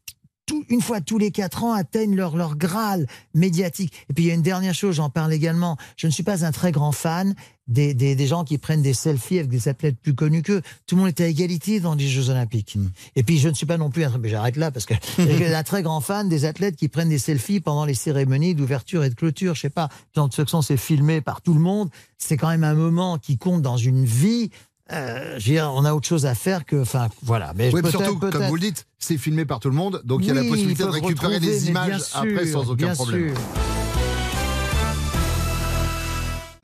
[0.48, 3.92] tout- une fois tous les quatre ans, atteignent leur, leur graal médiatique.
[4.10, 5.76] Et puis il y a une dernière chose, j'en parle également.
[5.96, 7.34] Je ne suis pas un très grand fan
[7.68, 10.62] des, des, des gens qui prennent des selfies avec des athlètes plus connus qu'eux.
[10.86, 12.76] Tout le monde est à égalité dans les Jeux Olympiques.
[12.76, 12.88] Hmm.
[13.14, 14.94] Et puis je ne suis pas non plus un, mais j'arrête là parce que
[15.54, 19.10] un très grand fan des athlètes qui prennent des selfies pendant les cérémonies d'ouverture et
[19.10, 19.54] de clôture.
[19.54, 21.90] Je sais pas, de toute façon c'est filmé par tout le monde.
[22.16, 24.50] C'est quand même un moment qui compte dans une vie.
[24.90, 27.52] Euh, je veux dire, on a autre chose à faire que, enfin, voilà.
[27.54, 30.28] Mais Oui, surtout, comme vous le dites, c'est filmé par tout le monde, donc il
[30.28, 33.34] y a la possibilité de récupérer des images après sans aucun bien problème.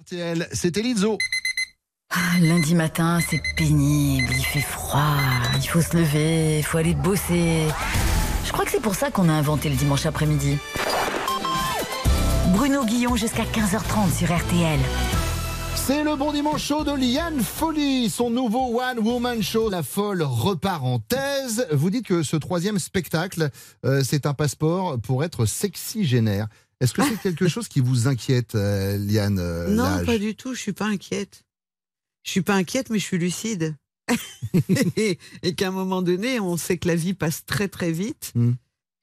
[0.02, 1.18] RTL, C'était Lizzo.
[2.10, 5.16] Ah, Lundi matin, c'est pénible, il fait froid,
[5.56, 7.66] il faut se lever, il faut aller bosser.
[8.46, 10.58] Je crois que c'est pour ça qu'on a inventé le dimanche après-midi.
[12.52, 14.78] Bruno Guillon jusqu'à 15h30 sur RTL.
[15.86, 19.68] C'est le bon dimanche show de Liane Folly, son nouveau One Woman Show.
[19.68, 21.66] La folle repart en thèse.
[21.72, 23.50] Vous dites que ce troisième spectacle,
[23.84, 26.48] euh, c'est un passeport pour être sexygénaire.
[26.80, 30.54] Est-ce que c'est quelque chose qui vous inquiète, euh, Liane euh, Non, pas du tout.
[30.54, 31.44] Je suis pas inquiète.
[32.22, 33.76] Je suis pas inquiète, mais je suis lucide.
[34.96, 38.32] et et qu'à un moment donné, on sait que la vie passe très très vite.
[38.34, 38.52] Mm.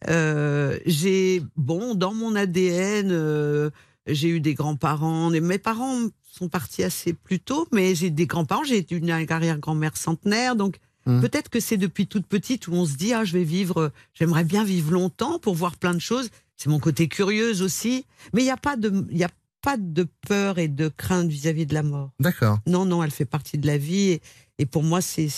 [0.09, 3.71] Euh, j'ai bon dans mon ADN,
[4.07, 5.29] j'ai eu des grands-parents.
[5.29, 5.99] Mes parents
[6.31, 8.63] sont partis assez plus tôt, mais j'ai des grands-parents.
[8.63, 11.19] J'ai été une arrière-grand-mère centenaire, donc Mm.
[11.21, 14.43] peut-être que c'est depuis toute petite où on se dit ah je vais vivre, j'aimerais
[14.43, 16.29] bien vivre longtemps pour voir plein de choses.
[16.57, 19.29] C'est mon côté curieuse aussi, mais il n'y a pas de il y a
[19.61, 22.11] pas de peur et de crainte vis-à-vis de la mort.
[22.19, 22.59] D'accord.
[22.67, 24.09] Non, non, elle fait partie de la vie.
[24.09, 24.21] Et,
[24.57, 25.29] et pour moi, c'est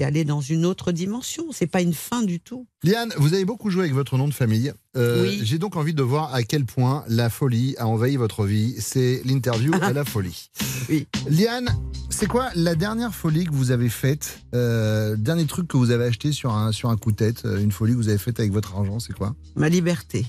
[0.00, 1.44] aller dans une autre dimension.
[1.52, 2.66] C'est pas une fin du tout.
[2.82, 4.72] Liane, vous avez beaucoup joué avec votre nom de famille.
[4.96, 5.40] Euh, Oui.
[5.44, 8.74] J'ai donc envie de voir à quel point la folie a envahi votre vie.
[8.78, 10.50] C'est l'interview à la folie.
[10.90, 11.06] Oui.
[11.30, 11.68] Liane,
[12.10, 16.04] c'est quoi la dernière folie que vous avez faite euh, Dernier truc que vous avez
[16.04, 18.38] acheté sur un, sur un coup de tête euh, Une folie que vous avez faite
[18.38, 19.34] avec votre argent, c'est quoi?
[19.56, 20.26] Ma liberté.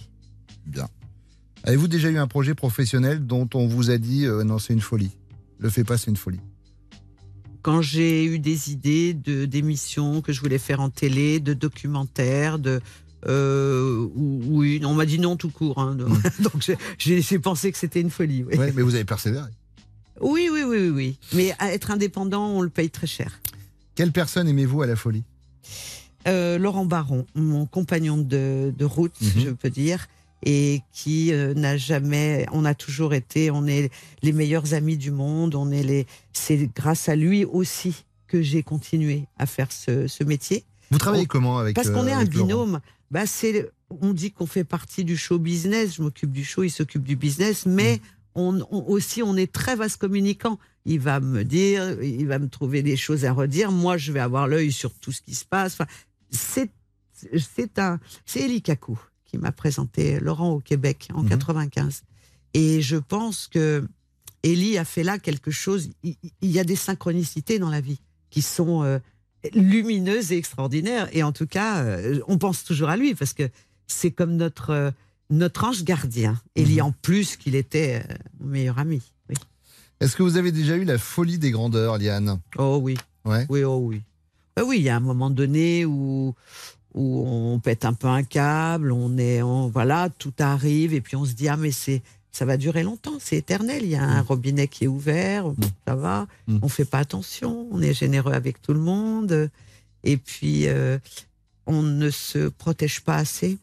[0.66, 0.88] Bien.
[1.66, 4.82] Avez-vous déjà eu un projet professionnel dont on vous a dit euh, non, c'est une
[4.82, 5.12] folie?
[5.60, 6.40] Le fais pas, c'est une folie.
[7.62, 12.60] Quand j'ai eu des idées de d'émissions que je voulais faire en télé, de documentaires,
[12.60, 12.80] de
[13.28, 15.80] euh, ou- oui, on m'a dit non tout court.
[15.80, 15.96] hein.
[16.40, 18.44] donc j'ai- j'ai j'ai pensé que c'était une folie.
[18.44, 18.56] Oui.
[18.58, 19.50] Ouais, mais vous avez persévéré.
[20.22, 21.18] oui, oui, oui, oui, oui.
[21.34, 23.40] Mais à être indépendant, on le paye très cher.
[23.96, 25.24] Quelle personne aimez-vous à la folie?
[26.28, 29.30] Euh, Laurent Baron, mon compagnon de, de route, Mhm.
[29.46, 30.06] je peux dire,
[30.46, 33.90] et qui euh, n'a jamais, on a toujours été, on est
[34.22, 38.64] les meilleurs amis du monde, on est les, c'est grâce à lui aussi que j'ai
[38.64, 40.64] continué à faire ce, ce métier.
[40.92, 42.80] Vous travaillez On- comment avec Parce euh, qu'on est un avec Laurent binôme.
[43.12, 45.96] Bah, c'est, on dit qu'on fait partie du show business.
[45.96, 48.00] Je m'occupe du show, il s'occupe du business, mais
[48.36, 50.60] on, on- aussi on est très vaste communicant.
[50.86, 53.72] Il va me dire, il va me trouver des choses à redire.
[53.72, 55.74] Moi, je vais avoir l'œil sur tout ce qui se passe.
[55.74, 55.88] Enfin,
[56.30, 56.70] c'est,
[57.40, 58.48] c'est un, c'est
[59.26, 62.04] qui m'a présenté Laurent au Québec en 95.
[62.54, 63.86] Et je pense que
[64.44, 65.90] Elie a fait là quelque chose.
[66.04, 68.00] Il, il y a des synchronicités dans la vie
[68.30, 69.00] qui sont euh,
[69.54, 71.10] lumineuses et extraordinaires.
[71.12, 73.50] Et en tout cas, euh, on pense toujours à lui parce que
[73.88, 74.92] c'est comme notre, euh,
[75.30, 76.40] notre ange gardien.
[76.56, 78.04] Elie, en plus qu'il était
[78.40, 79.02] mon meilleur ami.
[79.30, 79.36] Oui.
[80.00, 82.40] Est-ce que vous avez déjà eu la folie des grandeurs, Liane?
[82.58, 82.98] Oh oui.
[83.24, 83.46] Ouais.
[83.50, 84.02] Oui, oh oui.
[84.60, 86.36] Euh, oui, il y a un moment donné où,
[86.96, 91.16] où on pète un peu un câble, on est, on, voilà, tout arrive et puis
[91.16, 93.84] on se dit ah mais c'est, ça va durer longtemps, c'est éternel.
[93.84, 95.46] Il y a un robinet qui est ouvert,
[95.88, 96.26] ça va.
[96.62, 99.52] On fait pas attention, on est généreux avec tout le monde
[100.04, 100.98] et puis euh,
[101.68, 103.58] on ne se protège pas assez.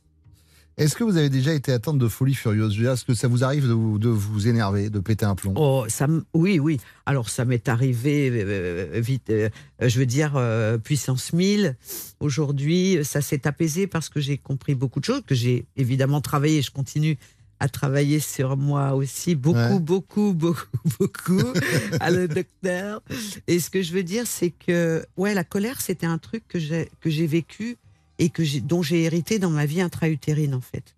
[0.78, 3.68] Est-ce que vous avez déjà été atteinte de folie furieuse Est-ce que ça vous arrive
[3.68, 5.52] de vous, de vous énerver, de péter un plomb?
[5.56, 6.80] Oh, ça, oui, oui.
[7.04, 9.50] Alors, ça m'est arrivé euh, vite, euh,
[9.80, 11.76] je veux dire, euh, puissance 1000.
[12.20, 16.62] Aujourd'hui, ça s'est apaisé parce que j'ai compris beaucoup de choses, que j'ai évidemment travaillé,
[16.62, 17.18] je continue
[17.60, 19.78] à travailler sur moi aussi, beaucoup, Ouais.
[19.78, 20.66] beaucoup, beaucoup,
[20.98, 21.52] beaucoup,
[22.00, 23.02] à le docteur.
[23.46, 26.58] Et ce que je veux dire, c'est que, ouais, la colère, c'était un truc que
[26.58, 27.76] j'ai, que j'ai vécu
[28.22, 30.94] et que dont j'ai hérité dans ma vie intra-utérine, en fait.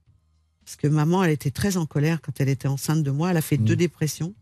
[0.62, 3.30] Parce que maman, elle était très en colère quand elle était enceinte de moi.
[3.30, 4.34] Elle a fait deux dépressions.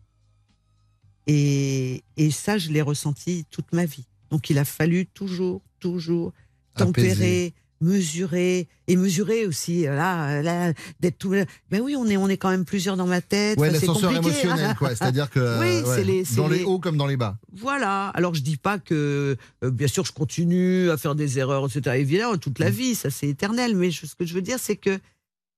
[1.25, 4.03] Et, et ça, je l'ai ressenti toute ma vie.
[4.31, 6.33] Donc, il a fallu toujours, toujours
[6.75, 7.53] tempérer, Apaiser.
[7.83, 9.87] Mesurer et mesurer aussi.
[9.87, 11.31] euh, Là, là d'être tout.
[11.69, 13.59] Ben oui, on est, on est quand même plusieurs dans ma tête.
[13.59, 14.41] Ouais, l'ascenseur compliqué.
[14.41, 14.89] émotionnel, quoi.
[14.95, 17.37] C'est-à-dire que Oui, euh, ouais, c'est les, dans les les- hauts comme dans les bas.
[17.55, 18.07] voilà.
[18.09, 21.97] Alors, je dis pas que, euh, bien sûr, je continue à faire des erreurs, etc.
[21.99, 22.63] Évidemment, toute Mm.
[22.63, 23.75] la vie, ça c'est éternel.
[23.75, 24.99] Mais je- ce que je veux dire, c'est que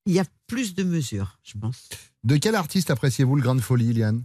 [0.06, 1.90] il y a plus de mesures, je pense.
[2.24, 4.24] De quel artiste appréciez-vous le grain de folie, Liane?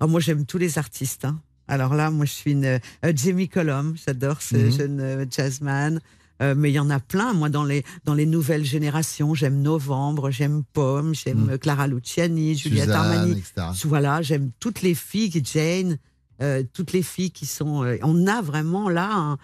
[0.00, 1.24] Ah, moi, j'aime tous les artistes.
[1.24, 1.40] hein.
[1.68, 2.78] Alors là, moi, je suis une euh,
[3.14, 3.96] Jamie Cullum.
[4.04, 4.70] J'adore ce Mhm.
[4.78, 6.00] jeune euh, jazzman.
[6.42, 7.32] Euh, mais il y en a plein.
[7.32, 12.54] Moi, dans les dans les nouvelles générations, j'aime Novembre, j'aime Pomme, j'aime euh, Clara Luciani,
[12.56, 13.32] Juliette Armani.
[13.32, 13.68] etc.
[13.84, 15.96] Voilà, j'aime toutes les filles, qui- Jane,
[16.42, 17.82] euh, toutes les filles qui sont.
[17.84, 19.38] euh, on a vraiment là, un-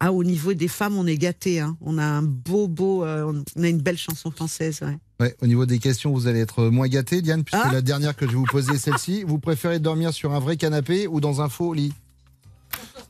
[0.00, 1.60] ah, au niveau des femmes, on est gâtés.
[1.60, 1.76] hein.
[1.80, 4.80] On a un beau, beau, euh, on a une belle chanson française.
[4.82, 4.98] ouais.
[5.20, 8.16] Ouais, au niveau des questions, vous allez être moins gâté, Diane, puisque Ah la dernière
[8.16, 9.22] que je vais vous poser est celle-ci.
[9.22, 11.92] Vous préférez dormir sur un vrai canapé ou dans un faux lit?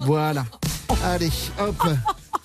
[0.01, 0.45] Voilà.
[1.03, 1.83] Allez, hop.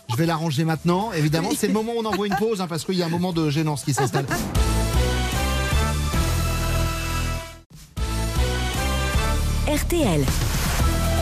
[0.10, 1.12] Je vais la ranger maintenant.
[1.12, 3.10] Évidemment, c'est le moment où on envoie une pause, hein, parce qu'il y a un
[3.10, 4.26] moment de gênance qui s'installe.
[9.68, 10.24] RTL.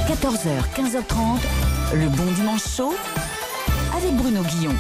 [0.08, 2.94] 14h, 15h30, le bon dimanche chaud
[3.98, 4.76] avec Bruno Guillon.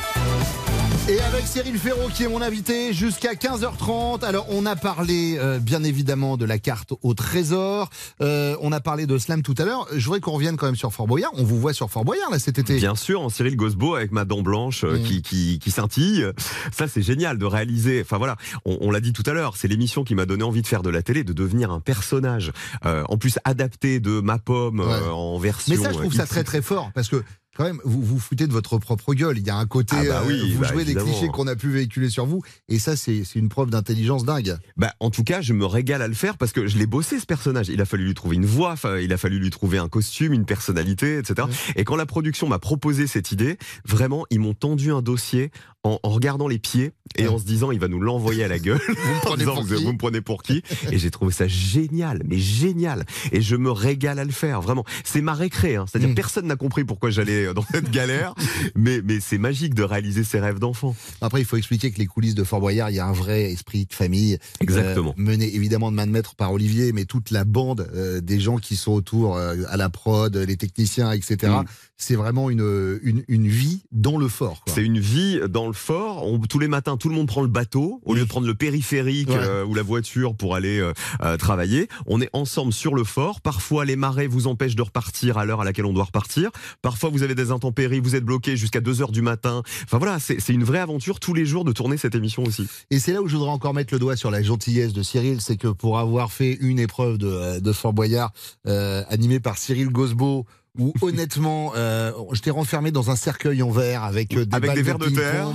[1.07, 4.25] Et avec Cyril Ferraud qui est mon invité jusqu'à 15h30.
[4.25, 7.91] Alors on a parlé euh, bien évidemment de la carte au trésor.
[8.21, 9.87] Euh, on a parlé de slam tout à l'heure.
[9.95, 11.29] Je voudrais qu'on revienne quand même sur Fort Boyard.
[11.35, 12.77] On vous voit sur Fort Boyard là cet été.
[12.77, 16.25] Bien sûr, en Cyril Gosbo avec ma dent blanche euh, qui, qui, qui scintille.
[16.71, 18.01] Ça, c'est génial de réaliser.
[18.01, 18.35] Enfin voilà,
[18.65, 20.81] on, on l'a dit tout à l'heure, c'est l'émission qui m'a donné envie de faire
[20.81, 22.51] de la télé, de devenir un personnage.
[22.83, 25.75] Euh, en plus, adapté de ma pomme euh, en version.
[25.77, 27.23] Mais ça, je trouve ça très très fort parce que
[27.55, 29.37] quand même, vous vous foutez de votre propre gueule.
[29.37, 31.47] Il y a un côté, Ah bah oui, euh, vous bah jouez des clichés qu'on
[31.47, 34.57] a pu véhiculer sur vous, et ça, c'est une preuve d'intelligence dingue.
[34.77, 37.19] Bah, en tout cas, je me régale à le faire parce que je l'ai bossé
[37.19, 37.69] ce personnage.
[37.69, 40.45] Il a fallu lui trouver une voix, il a fallu lui trouver un costume, une
[40.45, 41.47] personnalité, etc.
[41.75, 45.51] Et quand la production m'a proposé cette idée, vraiment, ils m'ont tendu un dossier
[45.83, 48.59] en, en regardant les pieds et en se disant, il va nous l'envoyer à la
[48.59, 48.81] gueule.
[48.87, 52.21] vous me prenez pour qui vous me prenez pour qui Et j'ai trouvé ça génial,
[52.25, 53.05] mais génial.
[53.31, 54.83] Et je me régale à le faire, vraiment.
[55.03, 55.85] C'est ma récré, hein.
[55.87, 56.15] c'est-à-dire Mm.
[56.15, 58.33] personne n'a compris pourquoi j'allais dans cette galère,
[58.75, 60.95] mais, mais c'est magique de réaliser ses rêves d'enfant.
[61.21, 63.51] Après, il faut expliquer que les coulisses de Fort Boyard, il y a un vrai
[63.51, 64.37] esprit de famille.
[64.59, 65.11] Exactement.
[65.17, 68.39] euh, mené évidemment de main de maître par Olivier, mais toute la bande euh, des
[68.39, 71.51] gens qui sont autour, euh, à la prod, les techniciens, etc.
[71.61, 71.65] Mm.
[71.97, 74.63] C'est vraiment une, une, une vie dans le fort.
[74.67, 76.25] C'est une vie dans le fort.
[76.27, 78.53] On- tous les matins, tout le monde prend le bateau au lieu de prendre le
[78.55, 79.37] périphérique Ouais.
[79.39, 80.91] euh, ou la voiture pour aller euh,
[81.21, 81.87] euh, travailler.
[82.05, 83.39] On est ensemble sur le fort.
[83.41, 86.49] Parfois, les marées vous empêchent de repartir à l'heure à laquelle on doit repartir.
[86.81, 89.61] Parfois, vous avez des intempéries, vous êtes bloqué jusqu'à 2 heures du matin.
[89.83, 92.67] Enfin voilà, c'est une vraie aventure tous les jours de tourner cette émission aussi.
[92.89, 95.41] Et c'est là où je voudrais encore mettre le doigt sur la gentillesse de Cyril,
[95.41, 98.31] c'est que pour avoir fait une épreuve de, de Fort Boyard
[98.67, 100.45] euh, animée par Cyril Gosbo,
[100.77, 104.69] où honnêtement, euh, je t'ai renfermé dans un cercueil en verre avec euh, des, Avec
[104.69, 105.47] balles des verres de terre.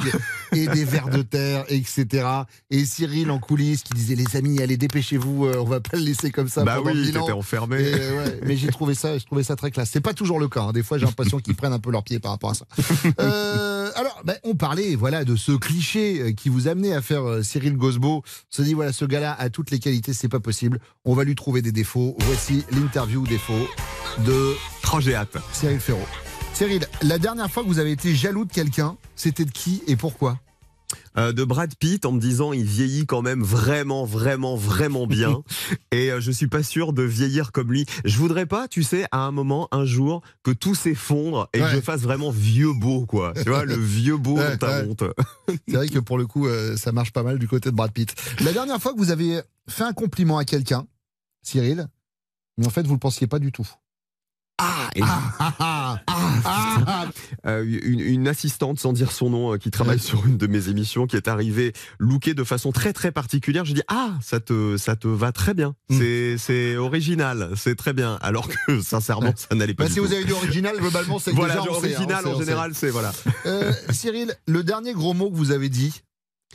[0.53, 2.27] et des verres de terre, etc.
[2.71, 6.03] Et Cyril en coulisses qui disait les amis, allez dépêchez-vous, euh, on va pas le
[6.05, 6.65] laisser comme ça.
[6.65, 7.81] Bah pendant oui, t'étais enfermé.
[7.81, 9.91] Et, ouais, mais j'ai trouvé ça, je trouvais ça très classe.
[9.93, 10.63] C'est pas toujours le cas.
[10.63, 10.73] hein.
[10.73, 12.67] Des fois, j'ai l'impression qu'ils prennent un peu leurs pieds par rapport à ça.
[13.21, 17.23] Euh, alors, ben, on parlait, voilà, de ce cliché euh, qui vous amenait à faire
[17.29, 18.19] euh, Cyril Gosbo.
[18.19, 20.79] On se dit, voilà, ce gars-là a toutes les qualités, c'est pas possible.
[21.05, 22.17] On va lui trouver des défauts.
[22.21, 23.69] Voici l'interview défaut
[24.25, 24.55] de
[24.93, 25.37] Oh, j'ai hâte.
[25.53, 26.07] Cyril Ferraud.
[26.53, 29.95] Cyril, la dernière fois que vous avez été jaloux de quelqu'un, c'était de qui et
[29.95, 30.41] pourquoi?
[31.17, 35.43] Euh, de Brad Pitt en me disant il vieillit quand même vraiment vraiment vraiment bien
[35.93, 37.87] et euh, je suis pas sûr de vieillir comme lui.
[38.05, 41.69] Je voudrais pas, tu sais, à un moment, un jour, que tout s'effondre et que
[41.69, 43.33] je fasse vraiment vieux beau quoi.
[43.37, 44.89] Tu vois, le vieux beau Ouais, dans ta ouais.
[44.89, 45.05] honte.
[45.69, 47.93] C'est vrai que pour le coup, euh, ça marche pas mal du côté de Brad
[47.93, 48.13] Pitt.
[48.41, 50.87] La dernière fois que vous avez fait un compliment à quelqu'un,
[51.43, 51.87] Cyril,
[52.59, 53.69] mais en fait, vous le pensiez pas du tout.
[55.01, 57.07] Ah, Ah, ah,
[57.47, 60.69] Euh, une, une assistante, sans dire son nom, euh, qui travaille sur une de mes
[60.69, 63.65] émissions, qui est arrivée lookée de façon très très particulière.
[63.65, 65.75] Je dis ah ça te ça te va très bien.
[65.89, 65.99] Mm.
[65.99, 68.19] C'est c'est original, c'est très bien.
[68.21, 69.85] Alors que sincèrement ça n'allait pas.
[69.85, 70.07] Bah, du si tout.
[70.07, 72.75] vous avez du original, globalement, c'est voilà, déjà, on sait, hein, original sait, en général,
[72.75, 73.13] c'est voilà.
[73.47, 76.03] Euh, Cyril, le dernier gros mot que vous avez dit,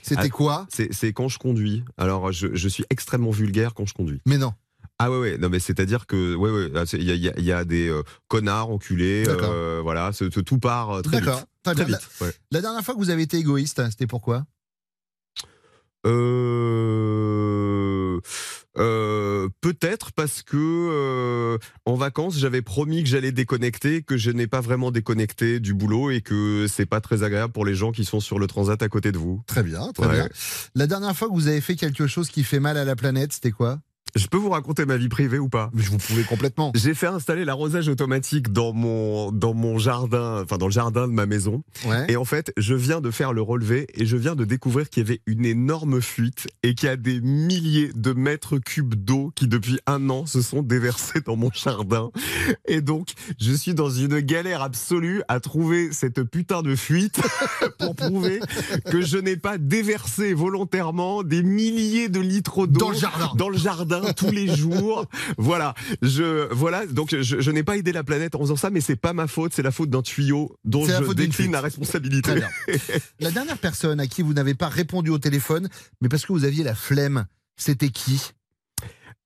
[0.02, 0.68] c'était quoi?
[0.70, 1.84] C'est c'est quand je conduis.
[1.98, 4.20] Alors je, je suis extrêmement vulgaire quand je conduis.
[4.26, 4.54] Mais non.
[4.98, 5.38] Ah ouais ouais.
[5.38, 7.90] Non mais c'est à dire que ouais ouais c'est- il y a, y y des
[7.90, 10.12] euh, connards enculés euh, voilà
[10.46, 11.30] tout part euh, très vite.
[11.64, 12.32] Très vite ouais.
[12.52, 14.46] La dernière fois que vous avez été égoïste, c'était pourquoi?
[18.78, 24.62] Euh, peut-être parce que en vacances j'avais promis que j'allais déconnecter, que je n'ai pas
[24.62, 28.20] vraiment déconnecté du boulot et que c'est pas très agréable pour les gens qui sont
[28.20, 29.42] sur le transat à côté de vous.
[29.48, 30.30] Très bien, très bien.
[30.76, 33.34] La dernière fois que vous avez fait quelque chose qui fait mal à la planète,
[33.34, 33.80] c'était quoi?
[34.16, 35.70] Je peux vous raconter ma vie privée ou pas?
[35.74, 36.72] Mais vous pouvez complètement.
[36.74, 41.14] J'ai fait installer l'arrosage automatique dans mon dans mon jardin, enfin dans le jardin de
[41.14, 41.64] ma maison.
[41.86, 42.06] Ouais.
[42.08, 45.04] Et en fait, je viens de faire le relevé et je viens de découvrir qu'il
[45.04, 49.32] y avait une énorme fuite et qu'il y a des milliers de mètres cubes d'eau
[49.36, 52.10] qui depuis un an se sont déversés dans mon jardin.
[52.68, 53.10] Et donc,
[53.40, 57.20] je suis dans une galère absolue à trouver cette putain de fuite
[57.80, 58.40] pour prouver
[58.90, 63.32] que je n'ai pas déversé volontairement des milliers de litres d'eau Dans le jardin.
[63.36, 65.06] dans le jardin tous les jours.
[65.38, 68.82] Voilà, je voilà donc je, je n'ai pas aidé la planète en faisant ça, mais
[68.82, 72.22] c'est pas ma faute, c'est la faute d'un tuyau dont je décline la responsabilité.
[72.22, 72.50] Très bien.
[73.20, 75.70] La dernière personne à qui vous n'avez pas répondu au téléphone,
[76.02, 77.26] mais parce que vous aviez la flemme,
[77.58, 78.32] c'était qui?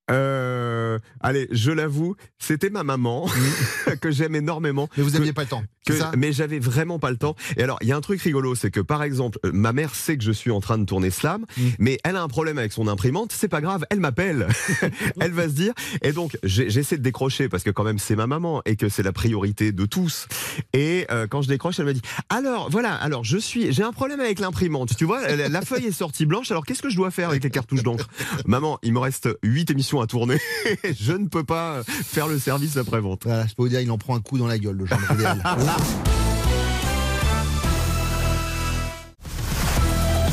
[0.10, 3.28] Euh, allez, je l'avoue, c'était ma maman
[4.02, 4.90] que j'aime énormément.
[4.98, 5.64] Mais vous n'aviez pas le temps.
[5.86, 6.12] que- ça?
[6.18, 7.36] mais j'avais vraiment pas le temps.
[7.58, 9.96] Et alors, il y a un truc rigolo, c'est que par exemple, euh, ma mère
[9.96, 11.62] sait que je suis en train de tourner Slam, Mm.
[11.80, 13.32] mais elle a un problème avec son imprimante.
[13.34, 14.48] C'est pas grave, elle m'appelle.
[15.20, 15.74] elle va se dire.
[16.02, 19.04] Et donc, j'essaie de décrocher parce que quand même c'est ma maman et que c'est
[19.04, 20.28] la priorité de tous.
[20.74, 23.92] Et euh, quand je décroche, elle me dit alors voilà, alors je suis, j'ai un
[23.94, 24.96] problème avec l'imprimante.
[24.98, 26.52] Tu vois, la, la feuille est sortie blanche.
[26.52, 28.08] Alors qu'est-ce que je dois faire avec les cartouches d'encre?
[28.46, 30.38] Maman, il me reste huit émissions à tourner.
[31.00, 33.24] je ne peux pas faire le service après vente.
[33.26, 35.00] Voilà, je peux vous dire, il en prend un coup dans la gueule, le genre
[35.12, 35.42] idéal.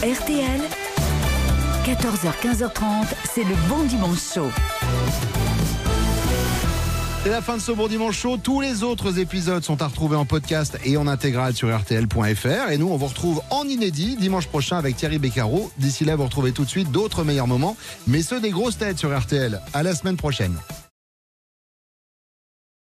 [0.02, 0.60] RTL,
[1.84, 4.50] 14h, 15h30, c'est le bon dimanche chaud.
[7.26, 8.36] C'est la fin de ce bon dimanche chaud.
[8.40, 12.70] Tous les autres épisodes sont à retrouver en podcast et en intégrale sur RTL.fr.
[12.70, 15.72] Et nous, on vous retrouve en inédit dimanche prochain avec Thierry Beccaro.
[15.76, 18.98] D'ici là, vous retrouvez tout de suite d'autres meilleurs moments, mais ceux des grosses têtes
[18.98, 19.60] sur RTL.
[19.74, 20.54] À la semaine prochaine.